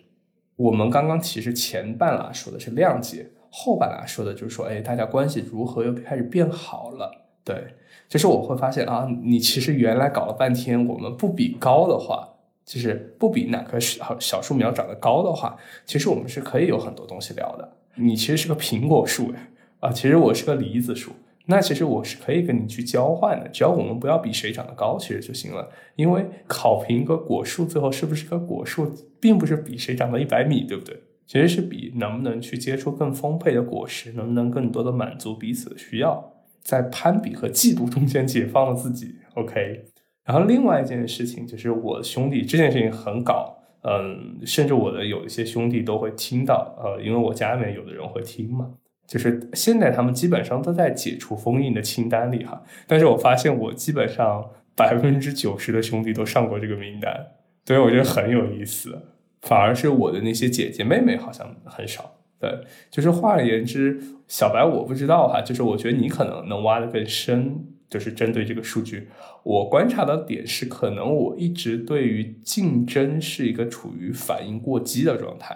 [0.57, 7.25] 我们刚刚其实前半拉说的是谅解，后半拉说的就是说，哎，大家关系如何又开始变好了？
[7.43, 7.75] 对，
[8.07, 12.34] 就是我会发现啊，你其实原来搞了半天，我们不比高的话，
[12.65, 17.77] 就是不比哪棵小小树苗长得高的话，其实我们是可以有很多东西聊的。
[17.95, 19.47] 你其实是个苹果树呀，
[19.79, 21.11] 啊，其实我是个梨子树。
[21.47, 25.69] 那其实我是可以跟你去交换的，只要我们不要比谁长得高，其实就行了。
[25.95, 30.99] 因为考评一个果树最后是不是个果树，并不是比谁长到一百米，对不对？
[31.27, 39.15] 其实是比能不能去结出更丰沛的果实，能不能更多的满足彼此的需要，在攀比和嫉妒中间解放了自己。
[39.35, 39.85] OK，
[40.25, 48.71] 然后另外一件事情就是我兄弟这件事情很搞，嗯，甚至我的有一些兄弟都会听到，呃，因为我家里面有的人会听嘛。
[49.07, 52.59] 就是现在，他们基本上都在解除封印的清单里哈。
[52.87, 54.43] 但是我发现，我基本上
[54.75, 57.27] 百分之九十的兄弟都上过这个名单，
[57.65, 58.99] 所以我觉得很有意思。
[59.43, 62.15] 反而是我的那些姐姐妹妹好像很少。
[62.39, 62.51] 对，
[62.89, 65.39] 就是换而言之，小白我不知道哈。
[65.39, 69.07] 就是我觉得你可能能挖得更深，就是针对这个数据，
[69.43, 75.55] 我观察的点是，可能我一直对于竞争是一个处于反应过激的状态。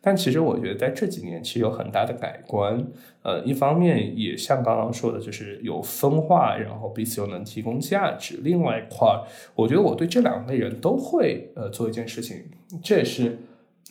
[0.00, 2.86] 但其实我觉得在这几年其实有很大的改观，
[3.22, 8.38] 呃，一方面也像刚刚说的，就是有分化，然后彼此又能提供价值。
[8.42, 9.08] 另外一块，
[9.54, 12.36] 我觉得我对这两类人都会呃做一件事情，
[12.82, 13.38] 这也是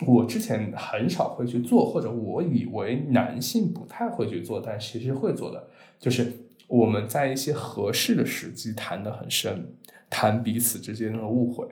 [0.06, 5.67] 我之前很少会去做，或者我以为男性不太会去做，但其实会做的，
[5.98, 6.32] 就是
[6.67, 9.73] 我们在一些合适的时机谈得很深，
[10.10, 11.67] 谈彼此之间的误会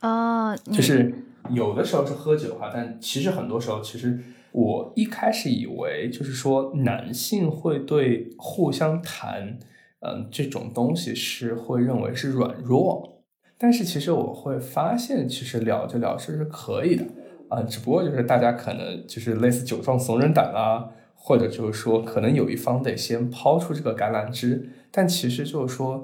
[0.00, 1.24] 啊，就是。
[1.50, 4.18] 有的时候是喝酒哈，但其实很多时候，其实
[4.52, 9.58] 我一开始以为就是说男性会对互相谈，
[10.00, 13.22] 嗯，这种东西是会认为是软弱，
[13.56, 17.06] 但是其实我会发现，其实聊着聊着是可以的
[17.48, 20.84] 啊，只不过就是大家可能就是类似酒壮怂人胆啊，
[21.28, 26.02] 或者就是说可能有一方得先抛出这个橄榄枝，但其实就是说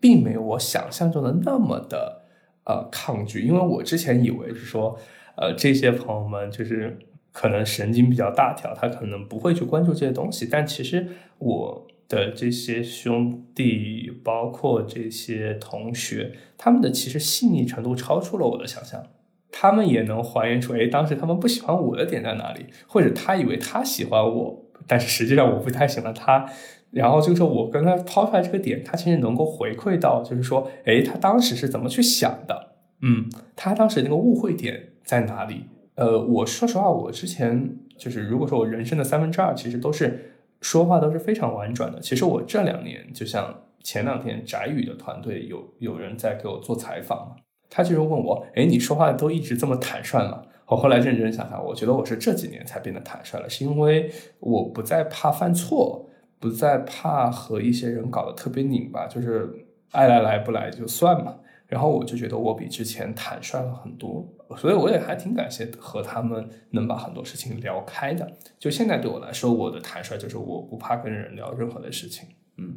[0.00, 2.22] 并没有我想象中的那么的。
[2.66, 4.98] 呃，抗拒，因为我之前以为是说，
[5.36, 6.98] 呃，这些朋友们就是
[7.30, 10.48] 可能神经比较大条，他可能不会去关注这些东西。
[10.50, 11.06] 但其实
[11.36, 19.04] 我的这些兄弟，包括这些同学，他们的其实细腻程度超出了我的想象。
[19.52, 26.46] 他们也能还原出，哎，当时他们不喜欢我的点在哪里，或者他以为他喜欢我，但是实际上我不太喜欢他。
[26.90, 32.76] 然后就是我跟他抛出来这个点，他其实能够回馈到，就是说，哎，他当时是怎么去想的？
[33.02, 35.64] 嗯，他当时那个误会点在哪里？
[35.96, 41.98] 呃，我说实话，我之前就是，如果说我人生的三分之二，其实都是说话都是非常婉转的。
[41.98, 47.36] 其实我这两年，就像前两天翟宇的团队有有人在给我做采访嘛，
[47.68, 50.42] 他就是问我，哎，你说话都一直这么坦率吗？
[50.66, 56.08] 我后来认真想想，我觉得我是这几年才变得坦率了，是因为我不再怕犯错。
[56.40, 59.50] 不再怕和一些人搞得特别拧巴，就是
[59.92, 61.36] 爱来来不来就算嘛。
[61.66, 68.30] 然后我就觉得我比之前坦率了很多，所以我也还挺感谢和他们能把很多事情聊开的。
[68.58, 72.28] 就现在对我来说，我的坦率就是我不怕跟人聊任何的事情。
[72.58, 72.76] 嗯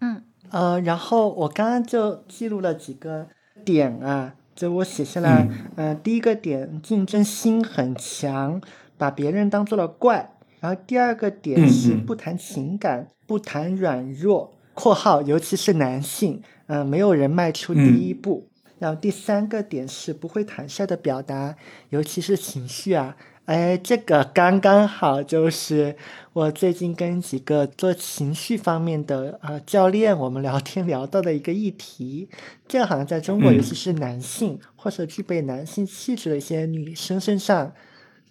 [0.00, 3.26] 嗯呃，然后我刚刚就记录了几个
[3.62, 8.60] 点啊，就我写下来，嗯、第一个点，竞争心很强，
[8.96, 10.34] 把别人当做了怪。
[10.60, 18.46] 然后第二个点嗯是嗯不谈情感，不谈软弱（括号尤其是男性），嗯、没有人迈出第一步。
[18.78, 21.56] 然后第三个点是不会坦率的表达，
[21.90, 23.16] 尤其是情绪啊。
[23.46, 25.96] 哎，这个刚刚好，就是
[26.32, 32.28] 我最近跟几个做情绪方面的呃教练，我们聊天聊到的一个议题。
[32.68, 37.72] 这个好像在中国，嗯尤其是男性或者具备男性气质的一些女生身上，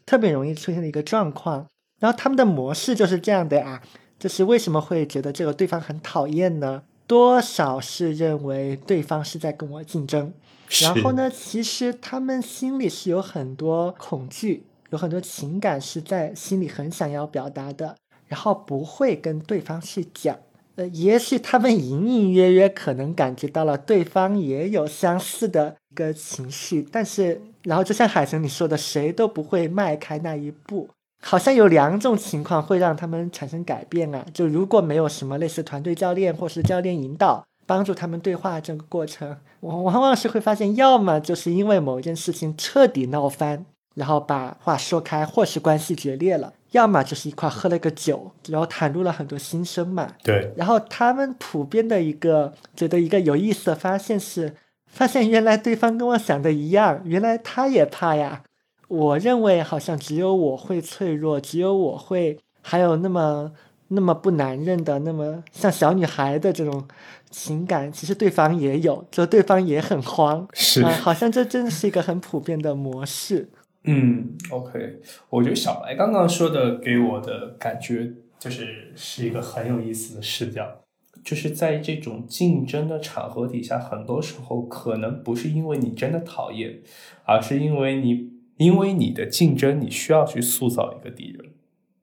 [0.06, 1.68] 特别容易出现的一个状况。
[2.00, 3.82] 然后他们的模式就是这样的啊，
[4.18, 6.84] 就是为什么会觉得这个对方很讨厌呢？
[7.06, 10.34] 多少是认为对方是在跟我竞争，
[10.82, 17.96] 然后呢，其实他们心里是有很多恐惧，有很多情感是在心里很想要表达的，
[18.28, 20.38] 然后不会跟对方去讲。
[20.76, 30.88] 呃，也许他们隐隐约约可能感觉到了对方也有相似的一个情绪，但是，然后就像海神你说的，谁都不会迈开那一步。
[31.22, 50.14] 好像有两种情况会让他们产生改变啊，就如果没有什么类似团队教练或是教练引导帮助他们对话这个过程，我往往是会发现，要么就是因为某一件事情彻底闹翻，然后把话说开，或是关系决裂了；要么就是一块喝了个酒，然后袒露了很多心声嘛。
[50.24, 54.56] 对，然后他们普遍的一个觉得一个有意思的发现是，
[54.88, 58.44] 发现原来对方跟我想的一样，原来他也怕呀。
[58.88, 63.52] 我认为好像只有我会脆弱，只有我会还有那么
[63.90, 66.86] 那么不男人的，那么像小女孩的这种
[67.30, 73.50] 情感，其实对方也有，就对方也很慌，是啊、好像这真的是一个很普遍的模式。
[73.84, 80.84] 嗯，OK，我觉得小白刚刚说的给我的感觉就是是一个很有意思的视角，
[81.24, 86.80] 就是在这种竞争的场合底下，很多时候可能不是因为你真的讨厌，
[87.26, 91.52] 而是因为你因为你的竞争，你需要去塑造一个敌人，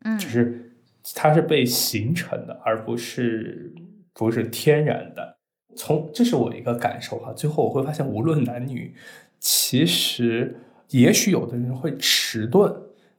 [0.05, 0.19] 嗯。
[0.19, 0.73] 就是
[1.15, 3.73] 它是被形成的，而不是
[4.13, 5.39] 不是天然的。
[5.77, 8.93] 从这是我一个感受哈，最后我会发现，无论男女，
[9.39, 10.57] 其实
[10.91, 12.75] 也许有的人会迟钝，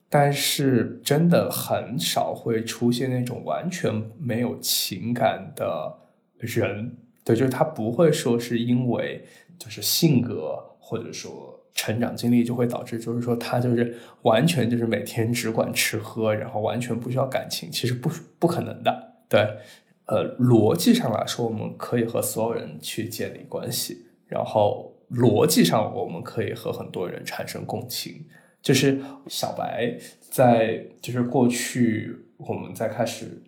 [0.09, 5.97] 但是真的很少会出现那种完全没有情感的
[6.37, 6.95] 人。
[7.23, 9.23] 对，就是他不会说是因为
[9.57, 19.13] 就是性格或者说成长经历就会导致，就是说他就是完全就是每天只管吃喝，然后完全不需要感情，其实不不可能的。
[19.29, 19.47] 对，
[20.05, 28.25] 呃，逻辑上来说，我们可以和所有人去建立关系，然后逻辑上我们可以和很多人产生共情。
[28.61, 33.41] 就是小白在就是过去我们在开始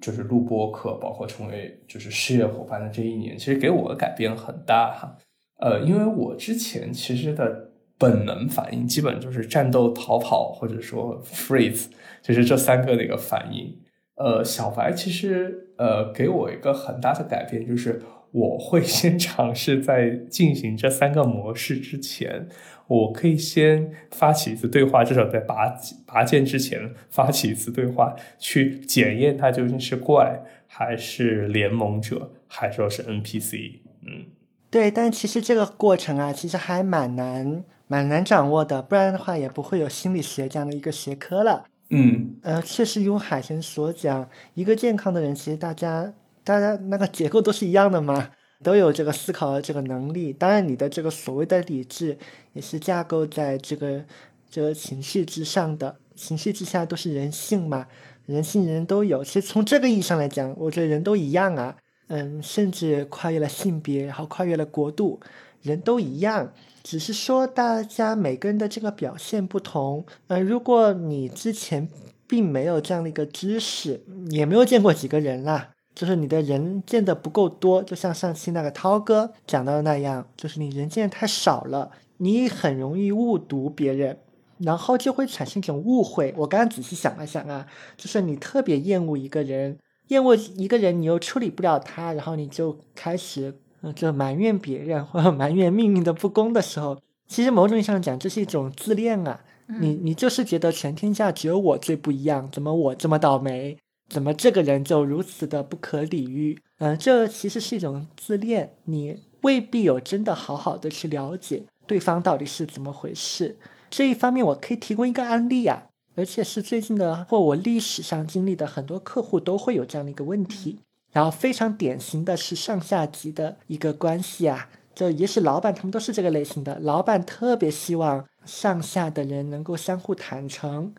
[0.00, 5.18] 就是录播课，包括成为就是事业伙伴的这一年，其实给我的改变很大哈。
[5.60, 11.86] 呃，因为我之前其实的本能反应基本就是战斗、逃跑或者说 freeze，
[12.22, 13.78] 就是这三个那个反应。
[14.16, 18.00] 呃，小白其实呃给我一个很大的改变，就是
[18.34, 22.48] 我会先尝试在进行这三个模式之前，
[22.88, 25.72] 我可以先发起一次对话，至少在拔
[26.04, 33.78] 拔剑之前发起一次对话，去检验它究竟是怪还是联盟者，还说是 NPC。
[34.04, 34.26] 嗯，
[34.68, 41.66] 对，但其实这个过程啊，其实还蛮难蛮难掌握的，不然的话也不会有心理学这样的一个学科了。
[41.90, 46.12] 嗯呃，确实如海神所讲，一个健康的人，其实大家
[46.44, 48.30] 大家那个结构都是一样的嘛，
[48.62, 50.32] 都有这个思考的这个能力。
[50.32, 52.16] 当然，你的这个所谓的理智，
[52.52, 54.04] 也是架构在这个
[54.50, 57.86] 这个情绪之上的，情绪之下都是人性嘛，
[58.26, 59.24] 人性人人都有。
[59.24, 61.76] 其实从这个意义上来讲，我觉得人都一样啊，
[62.08, 65.18] 嗯，甚至跨越了性别，然后跨越了国度，
[65.62, 66.52] 人都一样。
[66.82, 71.88] 只是说大家每个人的这个表现不同，呃，如果你之前
[72.26, 84.18] 并没有这样的一个知识，也没有见过几个人啦，就是你的人见的不够多，就像上期那个涛哥讲到的那样，就是你人见的太少了，你很容易误读别人，
[84.58, 86.34] 然后就会产生一种误会。
[86.36, 87.66] 我刚刚仔细想了想啊，
[87.96, 89.78] 就是你特别厌恶一个人，
[90.08, 93.54] 厌恶一个人，你又处理不了他，然后你就开始。
[93.94, 99.38] 就埋怨别人或者埋怨命运的不公的时候，其实某种意义上讲，这是一种自恋啊。
[99.78, 103.76] 你你就是觉得全天下只有我最不一样，怎么我这么倒霉？
[104.14, 106.56] 怎么这个人就如此的不可理喻？
[106.78, 113.56] 嗯，这其实是一种自恋，你未必有真的好好的去了解对方到底是怎么回事。
[113.90, 120.78] 这一方面，我可以提供一个案例啊，而且是最近的或我历史上经历的很多客户都会有这样的一个问题。
[121.10, 130.94] 然后非常典型的是上下级的一个关系啊，就也许老板他们都是这个类型的，老板特别希望上下的人能够相互坦诚。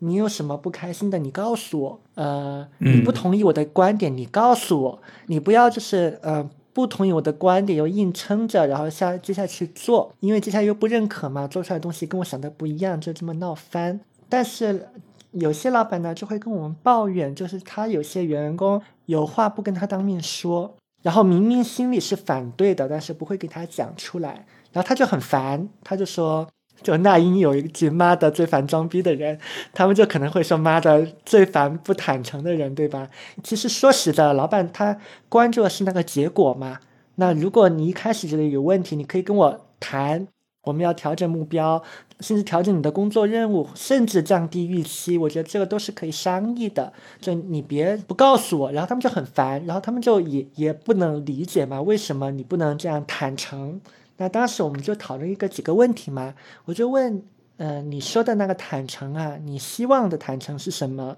[0.00, 2.00] 你有什么不开心的，你告诉我。
[2.14, 5.02] 呃，你不同意我的观点，你告诉我。
[5.26, 13.98] 你不要就是呃不同意我的观点又硬撑着，然后下接下去做，因为接下来又不认可嘛，做出来的东西跟我想的不一样，就这么闹翻。
[14.28, 14.88] 但是
[15.32, 26.46] 有些老板呢就会跟我们抱怨，就是他有些员工有话不跟他当面说，然后明明心里是反对的，但是不会给他讲出来，然后他就很烦，他就说。
[26.86, 29.36] 就那英有一句妈的最烦装逼的人，
[29.74, 33.08] 他们就可能会说妈的最烦不坦诚的人，对吧？
[33.42, 34.96] 其实说实在，老板他
[35.28, 36.78] 关注的是那个结果嘛。
[37.16, 40.28] 那如果你一开始觉得有问题，你可以跟我谈，
[40.62, 41.82] 我们要调整目标，
[42.20, 46.92] 甚至调整你的工作任务，甚至降低预期，我觉得这个都是可以商议的。
[47.20, 53.80] 就你别不告诉我，然后他们就很烦，然后他们就也也不能理解嘛，为什么你不能这样坦诚？
[54.18, 57.22] 那当时我们就讨论一个几个问题嘛，我就问，
[57.58, 61.16] 呃，你说的那个坦诚啊，你希望的坦诚是什么？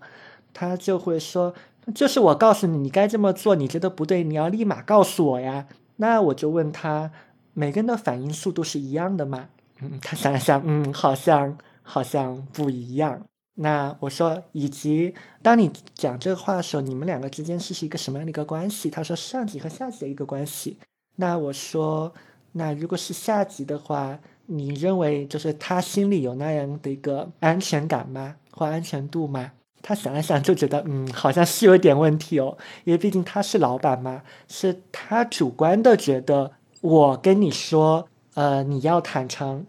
[0.53, 1.55] 他就会说，
[1.95, 5.69] 就是我告诉你，你该这么做，你觉得不对，你要立马告诉我呀。
[5.97, 7.13] 那我就问他，
[7.55, 9.49] 每个人的反应速度是一样的吗？
[9.81, 13.23] 嗯，他想了想，嗯，好像好像不一样。
[13.55, 18.91] 那我说，以及当你讲这个话的时候，你们两个之间是是一个什么样的一个关系？
[18.91, 20.79] 他说，上级和下级的一个关系。
[21.15, 22.13] 那我说。
[22.59, 28.35] 那如果是下级的话，你认为就是他心里有那样的一个安全感吗？
[28.51, 29.53] 或安全度吗？
[29.81, 36.51] 他想了想就觉得，嗯，好像是有点问题哦，因为毕竟他是老板嘛，是他主观的觉得
[36.81, 39.65] 我跟你说，呃，你要坦诚，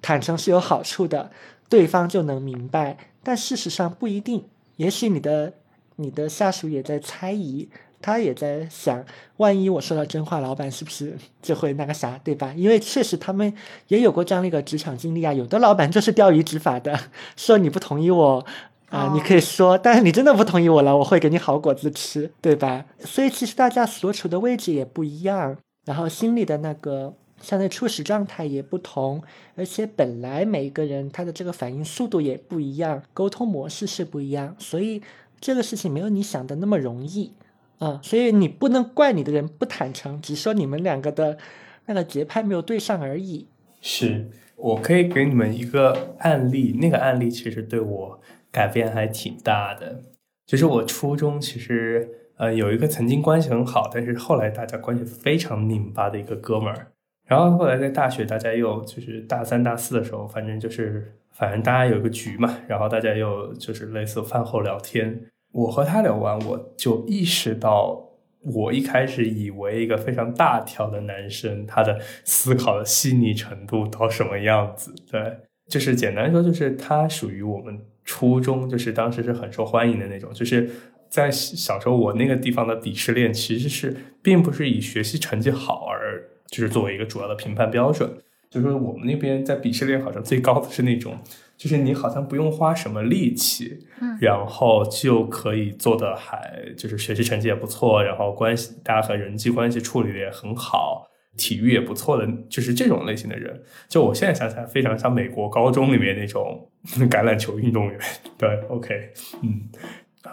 [0.00, 1.32] 坦诚是有好处的，
[1.68, 2.96] 对方就能明白。
[3.24, 4.44] 但事实上不一定，
[4.76, 5.52] 也许你的
[5.96, 7.68] 你的下属也在猜疑。
[8.00, 9.04] 他也在想，
[9.38, 12.52] 万一我说了真话，老板是不是 就会那个啥，对吧？
[12.56, 13.52] 因为确实他们
[13.88, 15.32] 也有过这样的一个职场经历啊。
[15.32, 16.98] 有的老板就是钓鱼执法的，
[17.36, 18.44] 说你不同意我
[18.90, 22.86] 啊，你可以说，但是你真的不同意我了，我会给你好果子吃，对吧？
[23.00, 29.22] 所以其实大家所处的位置也不一样，然后心里的那个相对初始状态也不同，
[29.56, 35.02] 而且本来每一个人他的这个反应速度也不一样，沟通模式是不一样，所以
[35.40, 37.32] 这个事情没有你想的那么容易。
[37.78, 41.38] 啊，所以你不能怪你的人不坦诚，只说你们两个的
[41.86, 43.46] 那个节拍没有对上而已。
[43.80, 48.20] 是我可以给你们一个案例，那个案例其实对我
[48.50, 50.00] 改变还挺大的。
[50.46, 56.88] 就是我初中其实呃有一个曾经关系很好，但是后来大家关系非常拧巴的一个哥们儿。
[57.26, 65.26] 然后后来在大学，大家又就是大三、大四的时候，反正就是反正大家有个局嘛，然后大家又就是类似饭后聊天。
[65.58, 68.00] 我和他聊完，我就意识到，
[68.42, 74.94] 我一开始以为一个非常大条的男生，他的思考的细腻程度到什么样子？
[75.10, 75.20] 对，
[75.68, 80.32] 就是简单说，就是他属于我们初中，就是当时是很受欢迎的那种。
[80.32, 80.70] 就是
[81.08, 88.08] 在小时候，我那个地方的鄙视链其实是并不是以学习成绩好而就是作为一个主要的评判标准。
[88.48, 91.18] 就是说，我们那边在鄙视链好像最高的是那种。
[91.58, 103.60] 就是你好像不用花什么力气，嗯，然后就可以做的还就是学习成绩也不错，然后关系大家和人际关系处理的也很好，体育也不错的，就是这种类型的人。
[103.88, 106.70] 就我现在想起来，非常像美国高中里面那种
[107.10, 107.98] 橄榄球运动员。
[108.38, 109.68] 对，OK，嗯，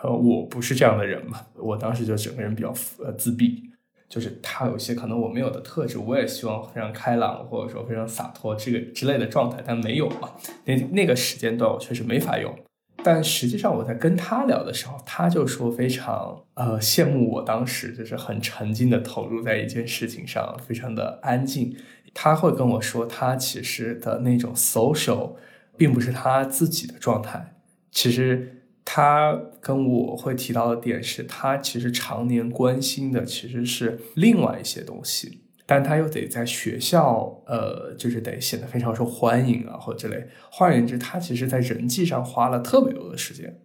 [0.03, 2.71] 呃，我不是这样的人嘛，我当时就整个人比较
[3.03, 3.63] 呃自闭。
[4.16, 10.32] 就是他有一些可能我没有的特质，我也希望非常开朗或者说非常洒脱这个之类的状态，但没有嘛。
[10.63, 12.57] 那那个时间段我确实没法用。
[13.03, 21.76] 但实际上我在跟他聊的时候，他就说非常呃羡慕我当时就是很沉浸的投入在一件事情上，非常的安静。
[22.13, 25.34] 他会跟我说，他其实的那种 social
[25.76, 27.55] 并不是他自己的状态，
[27.91, 28.61] 其实。
[28.88, 40.27] 他跟我会提到的点是，他其实常年关心的其实是另外一些东西，但他又得在学校，呃，就是得显得非常受欢迎啊，或者之类。
[40.51, 43.59] 换言之，他其实在人际上花了特别多的时间，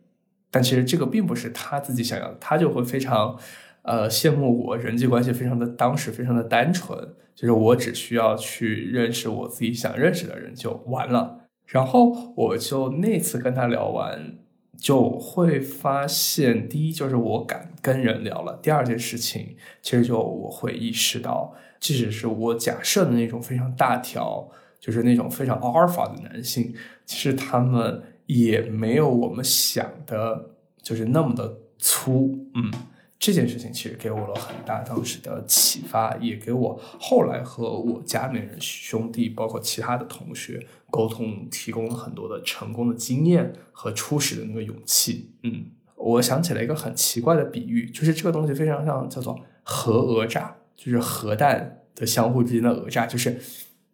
[0.51, 3.39] 但其实这个并不是他自己想要，他就会非常，
[3.83, 6.99] 呃，羡慕我人际关系非常的当时非常的单纯，
[7.35, 11.49] 就是我只需要去认识我自己想认识的人就完了。
[11.67, 14.39] 然后我就那次跟他聊完。
[14.81, 18.59] 就会发现，第一就是我敢跟人聊了。
[18.63, 24.49] 第二件事情，其实就我会意识到，即使是我假设的那种非常大条，
[24.81, 26.75] 就是那种非常阿尔法的男性，
[27.05, 30.51] 其实他们也没有我们想的，
[30.83, 32.47] 就是那么的粗。
[32.55, 32.73] 嗯，
[33.19, 45.31] 这件事情其实给我了很大当时的启发，也给我后来和我家里人兄弟，包括其他的同学沟通，提供了很多的成功的经验和初始的那个勇气。
[45.43, 45.67] 嗯，
[45.97, 53.41] 我想起了一个很奇怪的比喻，就是这个东西非常像叫做核讹诈，就是核弹的相互之间的讹诈，就是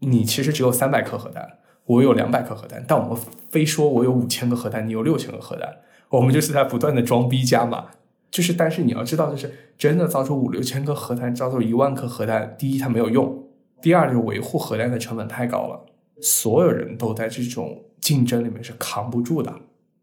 [0.00, 5.76] 你其实只有三百颗核弹，我有两百颗核弹，但我们非说我有五千个核弹，你有六千个核弹，
[6.08, 7.86] 我们就是在不断的装逼加码。
[8.28, 13.44] 就是，但是你要知道，就是真的造出五六千颗核弹，造出一万颗核弹，第一它没有用，
[13.80, 15.86] 第二就是维护核弹的成本太高了，
[16.20, 19.52] 所有人都在这种竞争里面是扛不住的，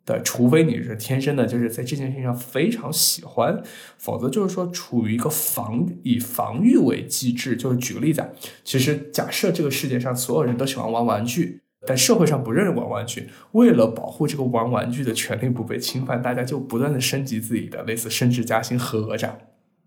[0.06, 3.62] 对，除非你是天生的，就是在这件事情上非常喜欢，
[3.98, 7.56] 否则就是说处于一个防以防御为机制。
[7.56, 8.30] 就是举个例子啊，
[8.64, 11.60] 其实假设这个世界上所有人都喜欢玩玩具。
[11.86, 19.38] 但社会上不认玩玩具，为了保护这个玩玩具的权利不被侵犯，大家就不断的升级自己的类似升职加薪和讹诈，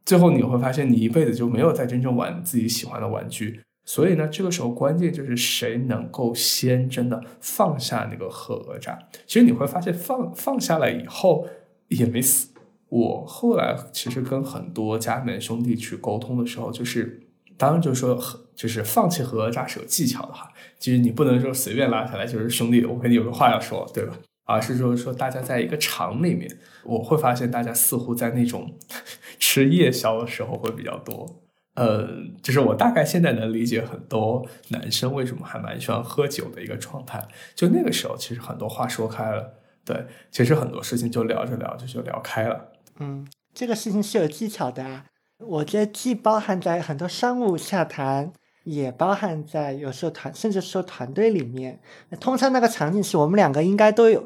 [0.05, 3.63] 最后你会发现你一辈子就没有再真正玩自己喜欢的玩具。
[3.89, 8.99] 所以呢，这个时候关键就是谁能够先真的放下那个核讹诈。
[9.27, 11.47] 其实你会发现放放下来以后
[11.89, 12.49] 也没死。
[12.89, 17.21] 我后来其实跟很多家里面兄弟去沟通的时候，就是
[17.57, 18.21] 当然就是说
[18.57, 20.51] 就是放弃和讹诈是有技巧的哈。
[20.81, 24.19] 其实你不能说随便拉下来，就是兄弟，我跟你有个话要说，对吧？
[24.45, 26.49] 而是说说大家在一个场里面，
[26.85, 28.73] 我会发现大家似乎在那种
[29.39, 31.43] 吃夜宵的时候会比较多。
[31.77, 32.09] 呃，
[32.43, 37.25] 就是我大概现在能理解很多男生为什么还蛮喜欢喝酒的一个状态。
[37.55, 39.55] 就那个时候，其实很多话说开了，
[39.85, 42.73] 对，其实很多事情就聊着聊着就聊开了。
[42.99, 43.25] 嗯，
[43.55, 45.05] 这个事情是有技巧的啊，
[45.39, 48.33] 我觉得既包含在很多商务洽谈。
[48.67, 51.79] 也包含在有时候团，甚至说团队里面。
[52.19, 54.21] 通常那个场景是我们两个应该都有，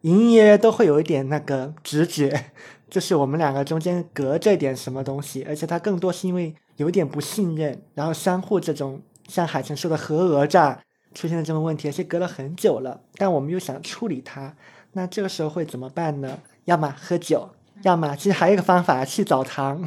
[0.00, 2.46] 隐隐约约都会有一点那个直觉，
[2.92, 10.78] 就是我们两个中间隔着点什么东西，而且他更多是因为有点不信任，然后相互这种像海晨说的核讹诈
[11.14, 14.54] 出现的这种问题，而且隔了很久了，但我们又想处理它，
[14.92, 16.38] 那这个时候会怎么办呢？
[16.66, 17.48] 要么喝酒，
[17.80, 19.82] 要么其实还有一个方法去澡堂，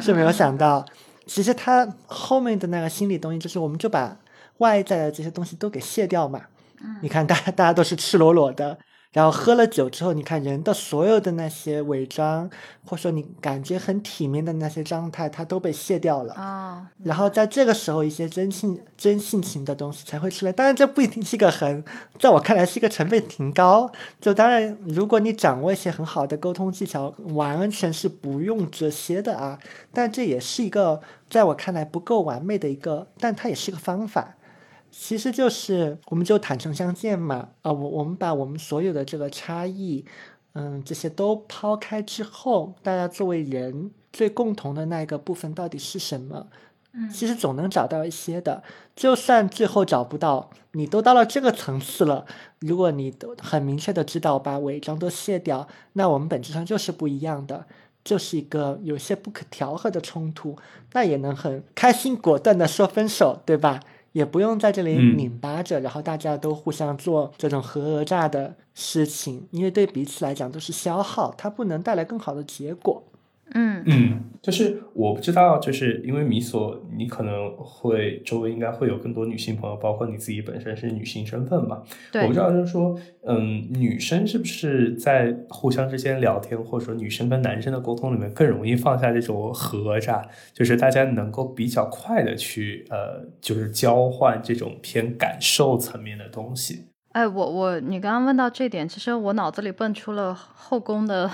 [0.00, 0.84] 是没有想到。
[1.24, 4.18] 其实他后面的那个心理东西，就是我们就把
[4.56, 6.42] 外在的这些东西都给卸掉嘛。
[7.00, 8.76] 你看，大家大家都是赤裸裸的。
[9.10, 12.48] 然后喝了酒之后，你看人的所有的那些伪装，
[12.84, 16.34] 或者说你感觉很体面的那些状态，它都被卸掉了。
[16.34, 20.52] 啊，然后在这个时候，一些真性真性情的东西才会出来。
[20.52, 21.82] 当然，这不一定是一个很，
[22.18, 23.90] 在我看来是一个成本挺高。
[24.20, 29.58] 就当然，如果你掌握一些很好的沟通技巧，完全是不用这些的啊。
[29.92, 31.00] 但这也是一个
[31.30, 34.34] 在我看来不够完美的一个，但它也是个方法。
[34.90, 40.04] 其实就是，我们就坦诚相见嘛，啊，我我们把我们所有的这个差异，
[40.54, 46.48] 嗯，这些都抛开之后，大家作为人最共同的那一个部分到底是什么？
[46.92, 48.62] 嗯，其实总能找到一些的，
[48.96, 52.24] 就算最后找不到，你都到了这个层次了，
[52.60, 57.66] 如果你都很明确的知道把伪装都卸掉，那我们本质上就是不一样的，
[58.02, 60.56] 就是一个有些不可调和的冲突，
[60.94, 63.80] 那也能很开心果断的说分手，对吧？
[64.12, 73.02] 也不用在这里拧巴着，然后大家都互相做这种核讹诈的事情，因为对彼此来讲都是消耗，它不能带来更好的结果。
[73.54, 81.82] 嗯嗯，就是我不知道，就是因为米索，你可能会周围应该会有更多女性朋友，包括你自己本身是女性身份嘛？
[82.12, 96.84] 对，我不知道，就是说，嗯，女生是不是在互相之间聊天，或者说女生跟男生的沟通里面更容易放下这种讹诈，就是大家能够比较快的去呃，就是交换这种偏感受层面的东西。
[97.12, 101.30] 哎，我我你刚刚问到这点，其实我脑子里蹦出了后宫的。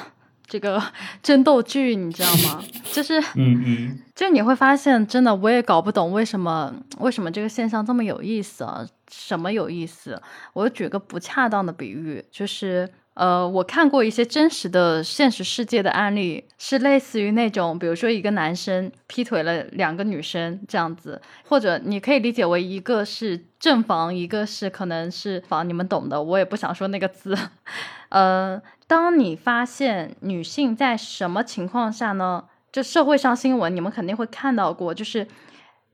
[0.47, 0.83] 这个
[1.23, 2.63] 争斗剧你知道吗？
[2.93, 8.87] 就是，嗯嗯，就你会发现，真的我也搞不懂为什么为什么这个现象这么有意思啊？
[9.11, 10.21] 什么有意思？
[10.53, 12.89] 我举个不恰当的比喻，就是。
[13.15, 27.39] 呃，我看过一些真实的现实世界的案例，是类似于那种，比如说一个男生劈腿了两个女生这样子，或者你可以理解为一个是正房，一个是可能是房，你们懂的，我也不想说那个字。
[28.11, 32.45] 呃，当你发现女性在什么情况下呢？
[32.73, 35.29] 就社会上新闻，你们肯定会看到过，就是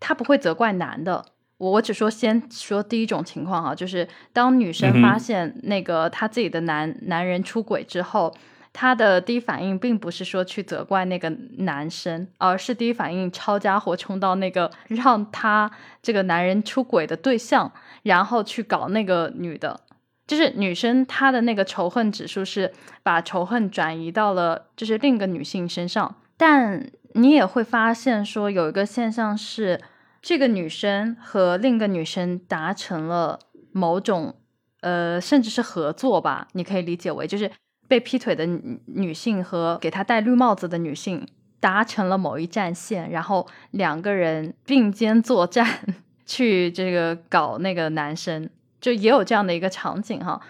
[0.01, 1.27] 她不会责怪男的。
[1.61, 8.35] 我我只说先说第一种情况哈，就是当女生发现那个她自己的男男人出轨之后，
[8.73, 17.71] 她的第一反应并不是说去责怪那个男生，而是第一反应抄家伙冲到那个让她这个男人出轨的对象，
[18.05, 19.79] 然后去搞那个女的，
[20.27, 26.17] 就是女生她的那个仇恨指数是把仇恨转移到了就是另一个女性身上。
[26.39, 29.79] 但你也会发现说有一个现象是，
[30.23, 33.39] 这个女生和另一个女生达成了
[33.73, 34.35] 某种
[34.81, 37.51] 呃，甚至是合作吧，你可以理解为就是
[37.87, 38.47] 被劈腿的
[38.87, 41.27] 女性和给她戴绿帽子的女性
[41.59, 45.67] 达成了某一战线，然后两个人并肩作战
[46.25, 48.49] 去这个搞那个男生，
[48.81, 50.41] 就也有这样的一个场景哈。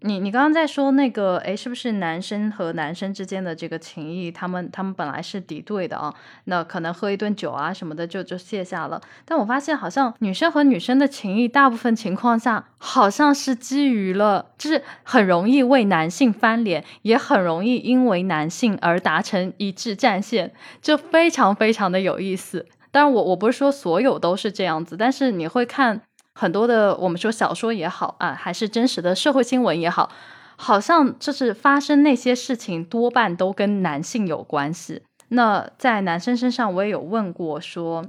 [0.00, 6.14] 你你刚刚在说那个，哎，是不是男生和男生之间的这个情谊，他们他们本来是敌对的啊？
[6.44, 9.00] 那可能喝一顿酒啊什么的就就卸下了。
[9.24, 22.66] 但我发现好像女生和女生的情谊，大部分情况下好像是基于了，就是很容易为男性翻脸，也很容易因为男性而达成一致战线，就非常非常的有意思。
[22.92, 26.02] 当然，我我不是说所有都是这样子，但是你会看。
[26.38, 30.08] 很多的，我们说小说也好啊，还是真实的社会新闻也好，
[30.54, 35.02] 好像就是发生那些事情多半都跟男性有关系。
[35.30, 38.04] 那在男生身上，我也有问过说。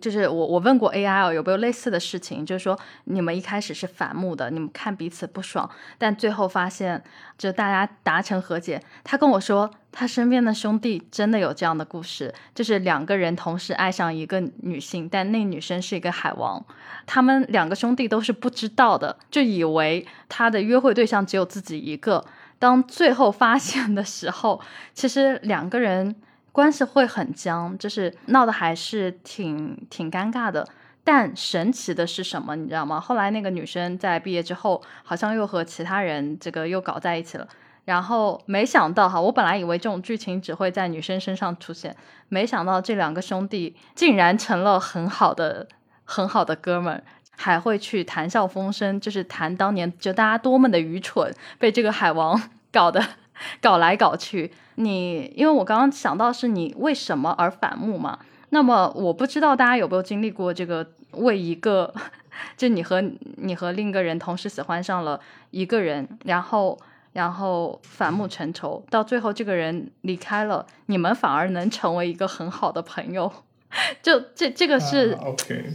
[0.00, 7.00] 就是我我问过 AI 有没有类似的事情，就是说你们一开始是反目的，你们看彼此不爽，但最后发现
[7.38, 8.82] 就大家达成和解。
[9.04, 16.64] 他跟我说，他身边的兄弟真的有这样的故事，就是两个人同时爱上一个女性，但那女生是一个海王，
[17.06, 22.24] 他们两个兄弟都是不知道的，就以为他的约会对象只有自己一个。
[22.58, 24.60] 当最后发现的时候，
[24.92, 26.16] 其实两个人。
[26.54, 30.64] 关系会很僵，就是闹得还是挺挺尴尬的。
[31.02, 33.00] 但神奇的是什么，你知道吗？
[33.00, 37.48] 后来那个女生在毕业之后，好像又和其他人这个又搞在一起了。
[37.84, 41.96] 然后没想到哈，我本来以为这种剧情只会在女生身上出现，
[42.28, 45.66] 没想到这两个兄弟竟然成了很好的
[46.04, 47.02] 很好的哥们儿，
[47.36, 52.40] 还会去谈笑风生，就是谈当年就大家多么的愚蠢，被这个海王
[52.70, 53.04] 搞的。
[53.60, 58.18] 搞来搞去，你因为我刚刚想到是你为什么而反目嘛？
[58.50, 61.92] 那么我不知道大家有没有经历过这个为一个，
[62.56, 63.02] 就你和
[63.36, 65.20] 你和另一个人同时喜欢上了
[65.50, 66.78] 一个人，然后
[67.12, 73.32] 然后反目成仇，到最后这个人离开了，你们反而能成为一个很好的朋友，
[74.02, 75.18] 就这这个是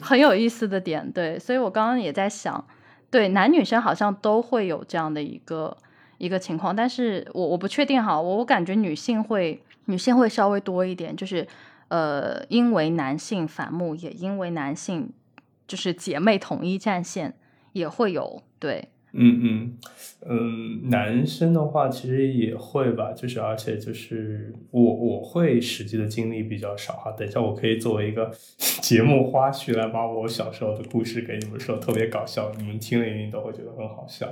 [0.02, 2.66] 很有意思的点，对，所以我刚刚也在想，
[3.12, 5.76] 对男女生好像都会有这样的一个。
[6.20, 11.48] 一个情况，但是我我不确定哈，我我感觉女性会女性会稍微多一点，就是
[11.88, 15.12] 呃，因为男性反目，也因为男性
[15.68, 17.36] 就是姐妹统一战线
[17.74, 18.90] 也会有对。
[19.14, 19.78] 嗯嗯
[20.28, 27.12] 嗯，男生的话其实也会吧，就是而且就是我我会实际的经历比较少哈。
[27.14, 28.30] 等一下我可以作为一个
[28.82, 34.28] 节目花絮来把我小时候的故事给你们说，特别搞笑，你们听了一定都会觉得很好笑。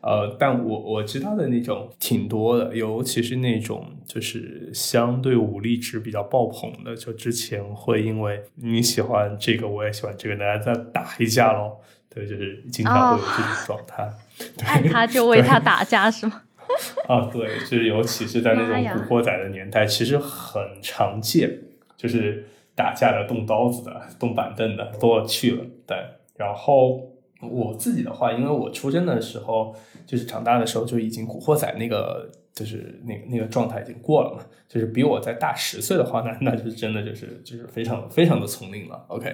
[0.00, 11.76] 呃，但我我知道的那种挺多的，尤其是那种就是相对武力值比较爆棚的，就之前会因为你喜欢这个，我也喜欢这个，大家再打一架喽。
[12.14, 14.06] 对，就是经常会有这种状态，
[14.66, 16.42] 爱他就为他打架是吗？
[17.08, 21.50] 啊，对，就是尤其是在那种古惑仔的年代，其实很常见，
[21.96, 25.64] 就是打架的、动刀子的、动板凳的多了去了。
[25.86, 25.96] 对，
[26.36, 29.74] 然后我自己的话，因为我出生的时候，
[30.06, 32.30] 就是长大的时候就已经古惑仔那个。
[32.52, 39.04] 就是那个那个状态已经过了嘛，就是比我再大十岁的话，那那就真的就是就是非常非常的从龄了。
[39.08, 39.26] OK，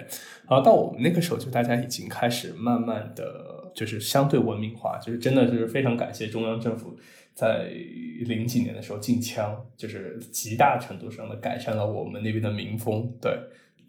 [0.49, 6.97] 然后到我们那个时候，就大家已经开始慢慢的就是相对文明化，就是真的就是非常感谢中央政府
[7.35, 7.69] 在
[8.27, 13.13] 零几年的时候禁枪，就是极大程度上的改善了我们那边的民风。
[13.21, 13.37] 对，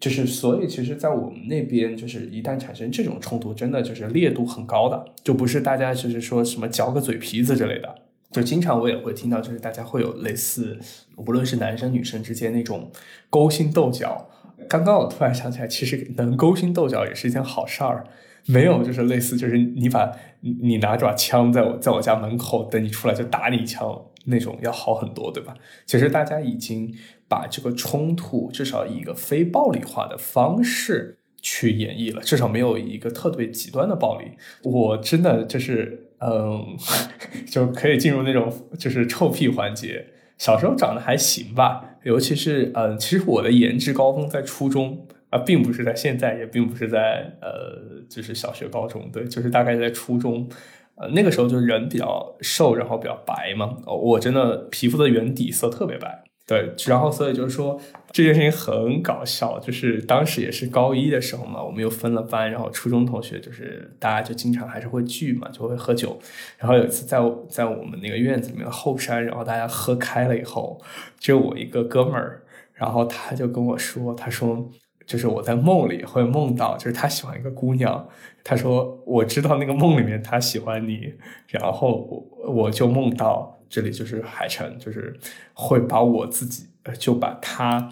[0.00, 7.99] 就是所以其实，在我们那边，就是一旦产生这种冲突，真的就是烈度很高的，就不是大家就是说什么嚼个嘴皮子之类的。
[8.32, 10.78] 就经常我也会听到，就是大家会有类似，
[11.16, 12.92] 无论是男生女生之间那种
[13.28, 14.28] 勾心斗角。
[14.68, 18.06] 刚刚我突然想起来，其实能勾心斗角也是一件好事儿。
[18.46, 25.54] 没有，就是类似，就是你把你拿着把枪在我在我家门口等你出来就打你一枪那种要好很多，对吧？
[25.84, 26.94] 其实大家已经
[27.26, 34.26] 把这个冲突至少以一个非暴力化的方式去演绎了，至少没有一个特别极端的暴力。
[34.62, 36.06] 我真的就是。
[36.20, 36.76] 嗯，
[37.50, 40.06] 就可以进入那种就是臭屁环节。
[40.38, 50.48] 小时候长得还行吧，尤其是嗯，其实我的颜值高峰在初中啊，并不是在现在，也并不是在呃，就是小学、高中，对，就是大概在初中。
[50.96, 53.74] 呃，那个时候就是人比较瘦，然后比较白嘛。
[53.86, 56.22] 我真的皮肤的原底色特别白。
[56.50, 57.80] 对，然后所以就是说
[58.10, 66.18] 这件事情很搞笑，就是当时也是高一的时候嘛，我们又分了班，然后初中同学就是大家就经常还是会聚嘛，就会喝酒。
[66.58, 70.80] 然后有一次在在我们那个院子里面的后山，然后大家喝开了以后，
[71.20, 72.42] 就我一个哥们儿。
[72.74, 74.68] 然后他就跟我说，他说
[75.06, 78.08] 就是我在梦里会梦到，就是他喜欢一个姑娘。
[78.42, 81.14] 他说我知道那个梦里面他喜欢你，
[81.46, 85.18] 然后我我就梦到这里就是海城，就是
[85.54, 86.66] 会把我自己
[86.98, 87.90] 就把他。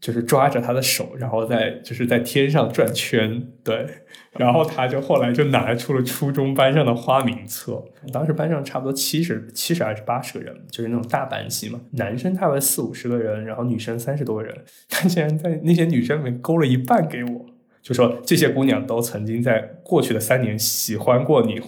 [0.00, 3.86] 就是抓着他的手，然后在就是在天上转圈，对，
[4.32, 17.46] 然后他就后来就拿出了初中班上的花名册，当时班上差不多七十七十还是八十个人，就是那种大班级嘛，男生大概四五十个人，然后女生三十多个人， 他竟然在那些女生里面勾了一半给我。
[17.82, 21.60] 就说这些姑娘都曾经在过去的三年喜欢过你，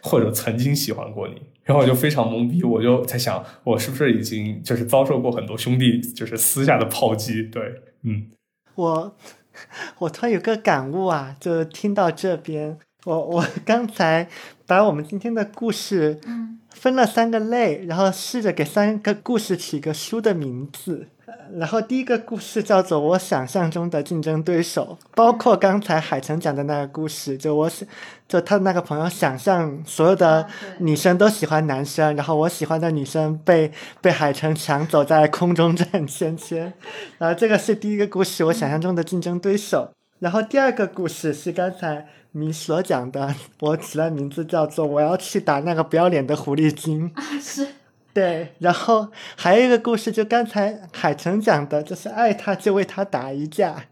[0.00, 7.42] 或者曾经喜欢过你，然后我就非常懵逼，我就在想，我是不是已经就是遭受过很多兄弟就是私下的炮击？
[7.42, 7.62] 对，
[8.04, 8.30] 嗯，
[8.74, 9.14] 我
[9.98, 14.26] 我突然有个感悟啊，就听到这边，我我刚才
[14.66, 16.18] 把我们今天的故事
[16.70, 21.08] 分了三个类，然后试着给三个故事起个书的名字。
[21.58, 27.88] 然后第一个故事叫做我想象中的竞争对手，包括刚才海城讲的那个故事，就我想，
[28.26, 30.46] 就他那个朋友想象所有的
[30.78, 36.72] 女生都喜欢男生，然后我喜欢的女生被被海城抢走，在空中转圈圈。
[37.18, 39.90] 然后这个是第一个故事，我想象中的竞争对手。
[40.18, 47.10] 然后第二个故事是刚才你所讲的，我起了名字叫做我要去打那个不要脸的狐狸精。
[47.40, 47.66] 是。
[48.18, 49.06] 对，然后
[49.36, 53.84] 还有一个故事，就刚才海城讲的，就是爱他就为他打一架，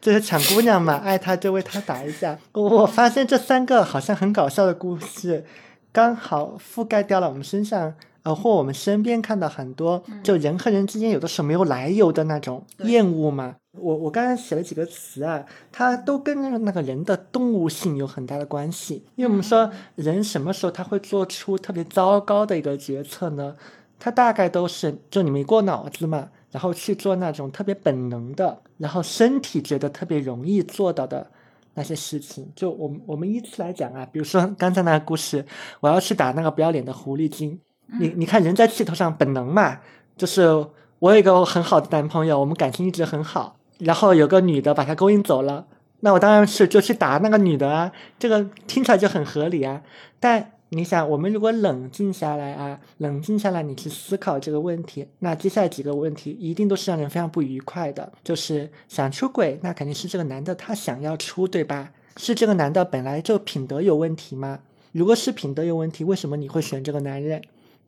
[0.00, 2.38] 就是抢姑娘嘛，爱他就为他打一架。
[2.52, 5.44] 我发现这三个好像很搞笑的故事，
[5.92, 7.92] 刚好覆盖掉了我们身上。
[8.22, 13.56] 呃，或我们身边看到很多，就人和人之间有的时候没有来由的那种厌恶嘛。
[13.72, 19.04] 我我刚才写了几个词啊，它都跟那个那个人的动物性有很大的关系。
[19.14, 23.56] 因为我们说人什么时候他会做出特别糟糕的一个决策呢？
[23.98, 31.30] 他大概都是就你没过脑子嘛，然后去做那种特别本能的，然后身体觉得特别容易做到的
[31.74, 32.50] 那些事情。
[32.56, 35.46] 就我们我们依次来讲啊，比如说刚才那个故事，
[35.80, 37.60] 我要去打那个不要脸的狐狸精。
[37.98, 39.80] 你你看，人在气头上本能嘛，
[40.16, 40.66] 就是
[41.00, 45.66] 我有一个很好的男朋友，我们感情一直很好，然后有个女的把他勾引走了，
[46.00, 49.82] 那我当然是就去打那个女的啊，这个听起来就很合理啊。
[50.20, 61.90] 但你想，我们如果冷静下来啊，冷静下来，你去思考这个问题，那接下来几个问题一定都是让人非常不愉快的，就是想出轨，那肯定是这个男的他想要出，对吧？
[62.16, 64.60] 是这个男的本来就品德有问题吗？
[64.92, 67.42] 如果是品德有问题，为什么你会选这个男人？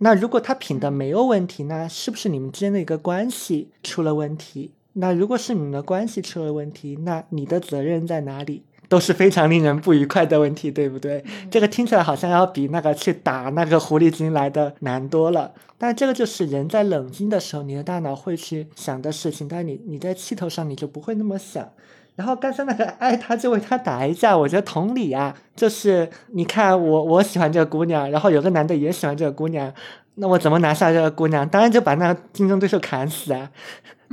[0.04, 4.72] 那如果他品德没有问题，那是不是你们之间的一个关系出了问题？
[4.94, 8.64] 那如果是你们的关系出了问题，那你的责任在哪里？
[8.88, 11.24] 都是非常令人不愉快的问题，对不对？
[11.48, 15.52] 这个听起来好像要比那个去打那个狐狸精来的难多了。
[15.78, 21.70] 但这个就是人在冷静的时候，你的大脑会去想的事情，但你你在气头上你就不会那么想。
[22.14, 29.72] 然后刚才那个爱他就为他打一架，我觉得同理啊，就是你看我我喜欢这个姑娘，然后有个男的也喜欢这个姑娘，
[30.16, 31.48] 那我怎么拿下这个姑娘？
[31.48, 33.50] 当然就把那个竞争对手砍死啊！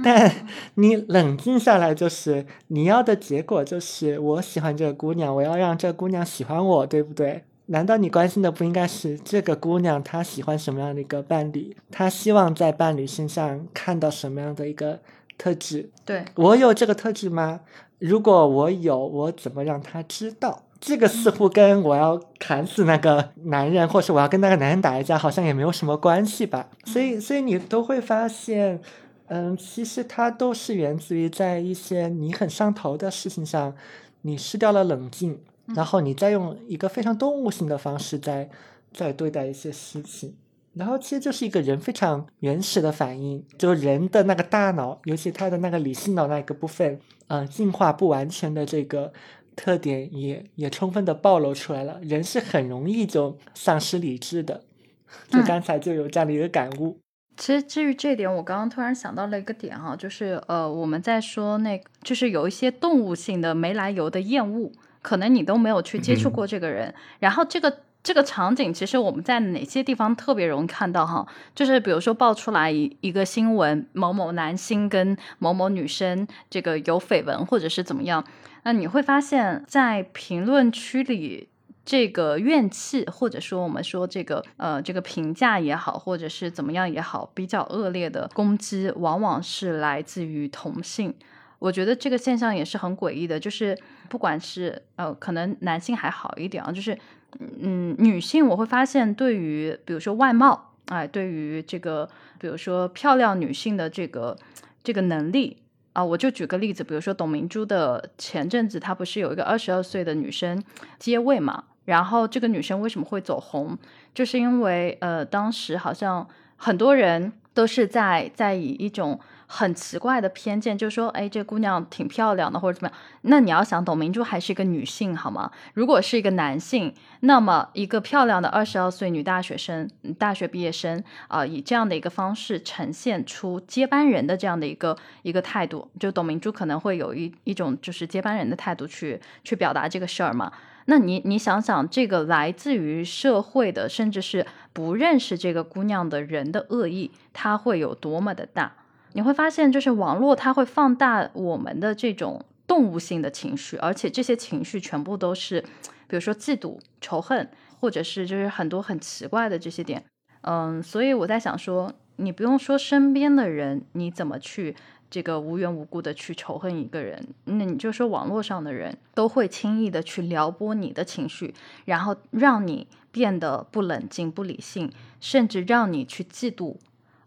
[0.02, 0.32] 但
[0.76, 7.44] 你冷静下来，就是你要的结果就是我喜欢这个姑娘，我要让这个姑娘喜欢我，对不对？
[7.66, 11.76] 难道你关心的不应该是这个姑娘她喜欢什么样的一个伴侣？
[11.92, 15.00] 她希望在伴侣身上看到什么样的一个
[15.38, 15.90] 特质？
[16.06, 17.60] 对我有这个特质吗？
[18.00, 20.64] 如果我有，我怎么让他知道？
[20.82, 26.70] 这个似乎跟我要砍死那个男人，或是我要跟那个男人打一架，好像也没有什么关系吧？
[26.86, 28.82] 所以，所以你都会发现，
[29.28, 33.76] 嗯，其实它都是源自于在一些你很上头的事情上，
[34.22, 35.38] 你失掉了冷静，
[35.76, 38.50] 然后你再用一个非常动物性的方式在
[38.94, 40.34] 在对待一些事情。
[40.74, 49.12] 然后其实就是一个人非常原始的反应，就人的那个大脑，尤其他的那个理性脑那个部分，呃，进化不完全的这个
[49.56, 52.00] 特点也也充分的暴露出来了。
[52.02, 54.62] 人是很容易就丧失理智的，
[55.30, 57.00] 就刚才就有这样的一个感悟。
[57.36, 67.80] 其实至于这点，我刚刚突然想到了一个点哈，就是呃，我们在说那，就是有一些动物性的没来由的厌恶，可能你都没有去接触过这个人，然后这个。
[68.02, 71.28] 这个场景其实我们在哪些地方特别容易看到哈？
[71.54, 78.24] 就是比如说爆出来一个新闻，某某男星跟某某女生这个有绯闻或者是怎么样，
[78.64, 81.50] 那你会发现在评论区里
[81.84, 91.14] 这个怨气或者说我们说这个呃这个评价也好，或者是怎么样也好，比较恶劣的攻击，往往是来自于同性。
[91.60, 93.78] 我觉得这个现象也是很诡异的，就是
[94.08, 96.98] 不管是呃可能男性还好一点啊，就是。
[97.38, 102.10] 嗯，女性我会发现，对于比如说外貌，哎，对于这个，
[102.40, 104.38] 比如说漂亮女性的这个
[104.84, 105.58] 这个能力
[105.94, 106.04] 啊。
[106.04, 110.64] 我就举个例子，比如说董明珠的前阵子，她不是有一个二十二岁的女生
[110.98, 111.66] 接位嘛？
[111.86, 113.78] 然后这个女生为什么会走红？
[114.14, 119.20] 就是因为呃，当时好像很多人都是在在以一种。
[119.52, 122.98] 很奇怪的偏见，就是说，哎，这姑娘挺漂亮的，或者怎么样？
[123.22, 125.52] 那你要想，董明珠还是一个女性，好吗？
[125.74, 129.90] 如果是一个男性，那么一个漂亮的二十二岁女大学生、
[130.20, 140.54] 大学毕业生啊，以这样的一个方式呈现出接班人的这样的一个一个态度，就董明珠可能会有一一种就是接班人的态度去去表达这个事儿嘛？
[140.86, 148.74] 那你你想想，这个来自于社会的，甚至是不认识这个姑娘的人的恶意，它会有多么的大？
[149.14, 155.62] 你会发现，就是网络它会放大我们的这种动物性的情绪，而且这些情绪全部都是，
[156.08, 157.50] 比如说嫉妒、仇恨，
[157.80, 160.04] 或者是就是很多很奇怪的这些点。
[160.42, 164.76] 嗯，所以我在想说，你不用说身边的人，你怎么去
[165.10, 167.28] 这个无缘无故的去仇恨一个人？
[167.46, 171.54] 那你就说网络上的人都会轻易的去撩拨你的情绪，
[171.86, 176.78] 然后让你变得不冷静、不理性，甚至让你去嫉妒。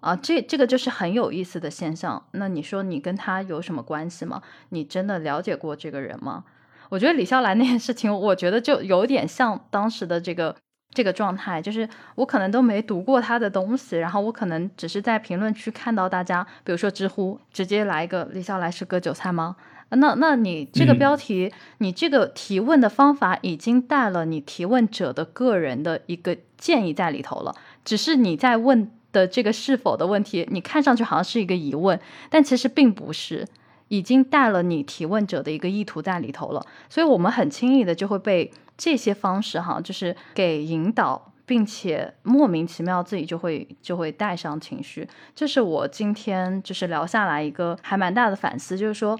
[0.02, 2.20] 啊，这这个就是很有意思的现象。
[2.32, 4.42] 那你说你跟他有什么关系吗？
[4.70, 6.42] 你真的了解过这个人吗？
[6.88, 10.56] 我觉得李笑来那件事情，我觉得就有点像当时的这个
[10.92, 19.54] 这个状态，就是我可能都没读过他的东西，然后我可能只是在评论区看到大家，比如说知乎直接来一个李笑来是割韭菜吗？
[19.90, 28.90] 那那你这个标题，你这个提问的方法已经带了你提问者的个人的一个建议在里头了，只是你在问。
[29.12, 32.00] 的这个是否的问题，你看上去好像是一个疑问，
[32.30, 33.46] 但其实并不是，
[33.88, 36.64] 已经带了你提问者的一个意图在里头了。
[36.88, 45.06] 所以，我们很轻易的就会被这些方式哈，就是给引导，并且莫名其妙自己就会就会带上情绪。
[45.34, 49.18] 这是我今天就是聊下来一个还蛮大的反思，就是说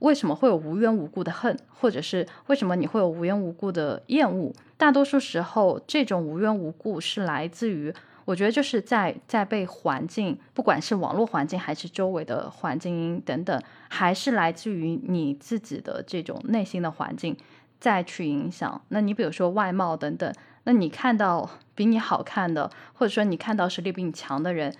[0.00, 4.52] 为什么会有无缘无故的恨，或者是为什么你会有无缘无故的厌恶？
[4.76, 7.94] 大多数时候，这种无缘无故是来自于。
[8.30, 17.36] 我觉得就是在在被环境，不管是网络环境还是周围的环境等等，还是来自于你自己的这种内心的环境
[17.80, 18.80] 再去影响。
[18.90, 24.72] 那你比如说外貌等等，那你看到比你好看的，或者说你看到实力比你强的人。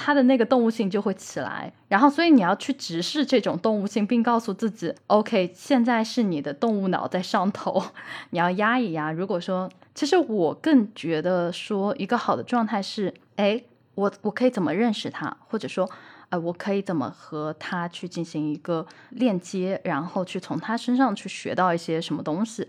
[0.00, 7.82] 他的那个动物性就会起来，然后所以你要去直视这种动物性，并告诉自己，OK，现在是你的动物脑在上头，
[8.30, 9.10] 你要压一压。
[9.10, 13.60] 如果说，其实我更觉得说，一个好的状态是，哎，
[13.96, 15.90] 我我可以怎么认识他，或者说，
[16.28, 22.68] 呃，我可以怎么和他去进行一个链接，然后去从他身上去学到一些什么东西。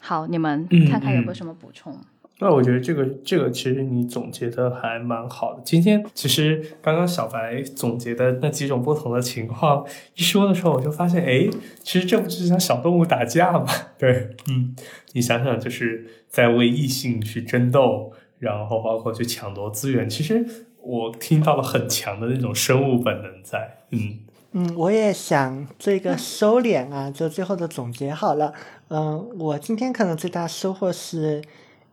[0.00, 2.00] 好，你们看看有没有什么补充。
[2.40, 5.62] 那我觉得这个这个其实你总结的还蛮好的。
[5.64, 11.48] 今天其实刚刚小白总结的那几种不同的情况一说的时候，我就发现，哎，
[11.84, 13.66] 其实这不就是像小动物打架吗？
[13.96, 14.74] 对，嗯，
[15.12, 20.44] 你想想，就是在为异性去争斗，然后包括去抢夺资源，其实
[20.82, 23.78] 我听到了很强的那种生物本能在。
[23.90, 24.18] 嗯
[24.52, 28.52] 嗯，我也想这个收敛啊，就最后的总结好了。
[28.88, 31.40] 嗯，我今天可能最大收获是。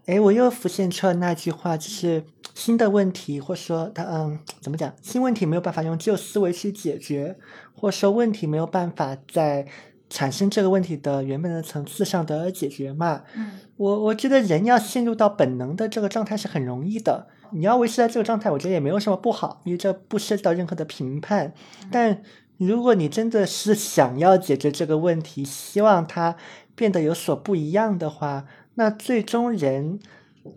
[0.08, 2.24] 哎，我又浮现出了那句话，就是
[2.56, 4.92] 新的问题，或者说他嗯，怎么讲？
[5.02, 7.38] 新问题没有办法用旧思维去解决，
[7.76, 9.68] 或者说问题没有办法在
[10.10, 13.22] 产生这个问题的原本的层次上得到解决嘛？
[13.36, 21.54] 嗯，我我觉得人要陷入到本能的这个状态是很容易的，你要维持在这个状态，我觉得也没有什么不好，因为这不涉及到任何的评判。
[21.92, 22.24] 但
[22.58, 26.36] 如果你真的是想要解决这个问题，希望它
[26.76, 28.46] 变得有所不一样的话。
[28.76, 30.00] 那最终人，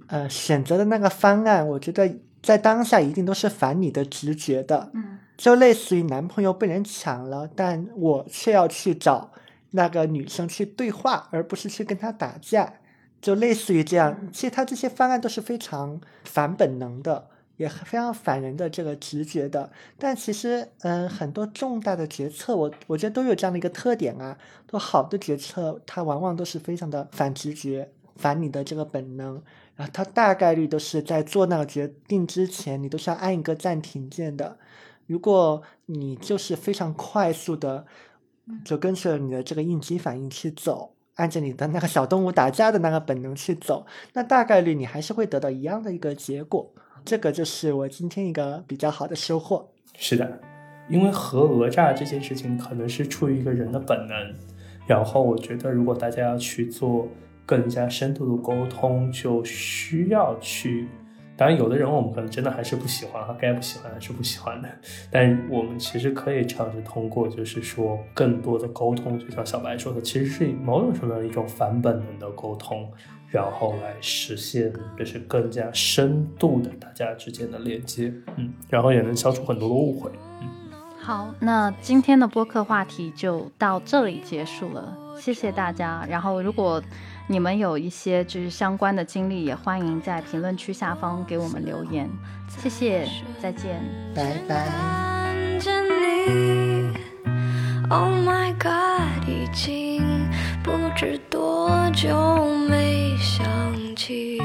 [0.07, 9.33] 呃，选择的那个方案，我觉得在当下一定都是反你的直觉的，嗯，就类似于男朋友被人抢了，但我却要去找
[9.73, 12.75] 那个女生去对话，而不是去跟她打架，
[13.21, 14.17] 就类似于这样。
[14.33, 19.73] 其实他这些方案都是非常反本能的，也非常反人的这个直觉的。
[19.99, 27.91] 但其实，嗯，很多重大的决策，我我觉得都有这样的一个特点啊，都好的决策，它往往都是非常的反直觉。
[28.17, 29.43] 反你的这个本能，
[29.77, 34.57] 然后它大概率都是在做那个决定之前，你都是要按一个暂停键的。
[35.07, 37.85] 如果你就是非常快速的，
[38.65, 46.73] 就跟着你的这个应激反应去走，按着你的那个小动物打架的那个本能去走，那大概率你还是会得到一样的一个结果。
[47.05, 49.69] 这个就是我今天一个比较好的收获。
[49.97, 50.41] 是的，
[50.89, 54.35] 因为核讹诈这件事情可能是出于一个人的本能，
[54.87, 57.09] 然后我觉得如果大家要去做。
[57.47, 60.89] 更加深度的沟通，就需要去
[61.37, 64.69] 当然，有的人我们可能真的还是不喜欢，该不喜欢还是不喜欢的。
[65.11, 72.89] 但我们其实可以尝试通过，就是说更多的沟通，就像小白说的，其实是某种程度的一种反本能的沟通，
[73.29, 80.49] 然后来实现就是更加深度的大家之间的连接，嗯，然后也能消除很多的误会，嗯。
[81.01, 86.07] 好，那今天的播客话题就到这里结束了，谢谢大家。
[86.09, 86.81] 然后如果
[87.27, 92.11] 你们有一些就是相关的经历，也欢迎在评论区下方给我们留言。
[92.49, 93.09] 谢谢，
[93.41, 93.83] 再见，
[94.15, 94.69] 拜拜。
[97.91, 100.03] Oh my god，已经
[100.63, 103.45] 不知多久没想
[103.95, 104.41] 起。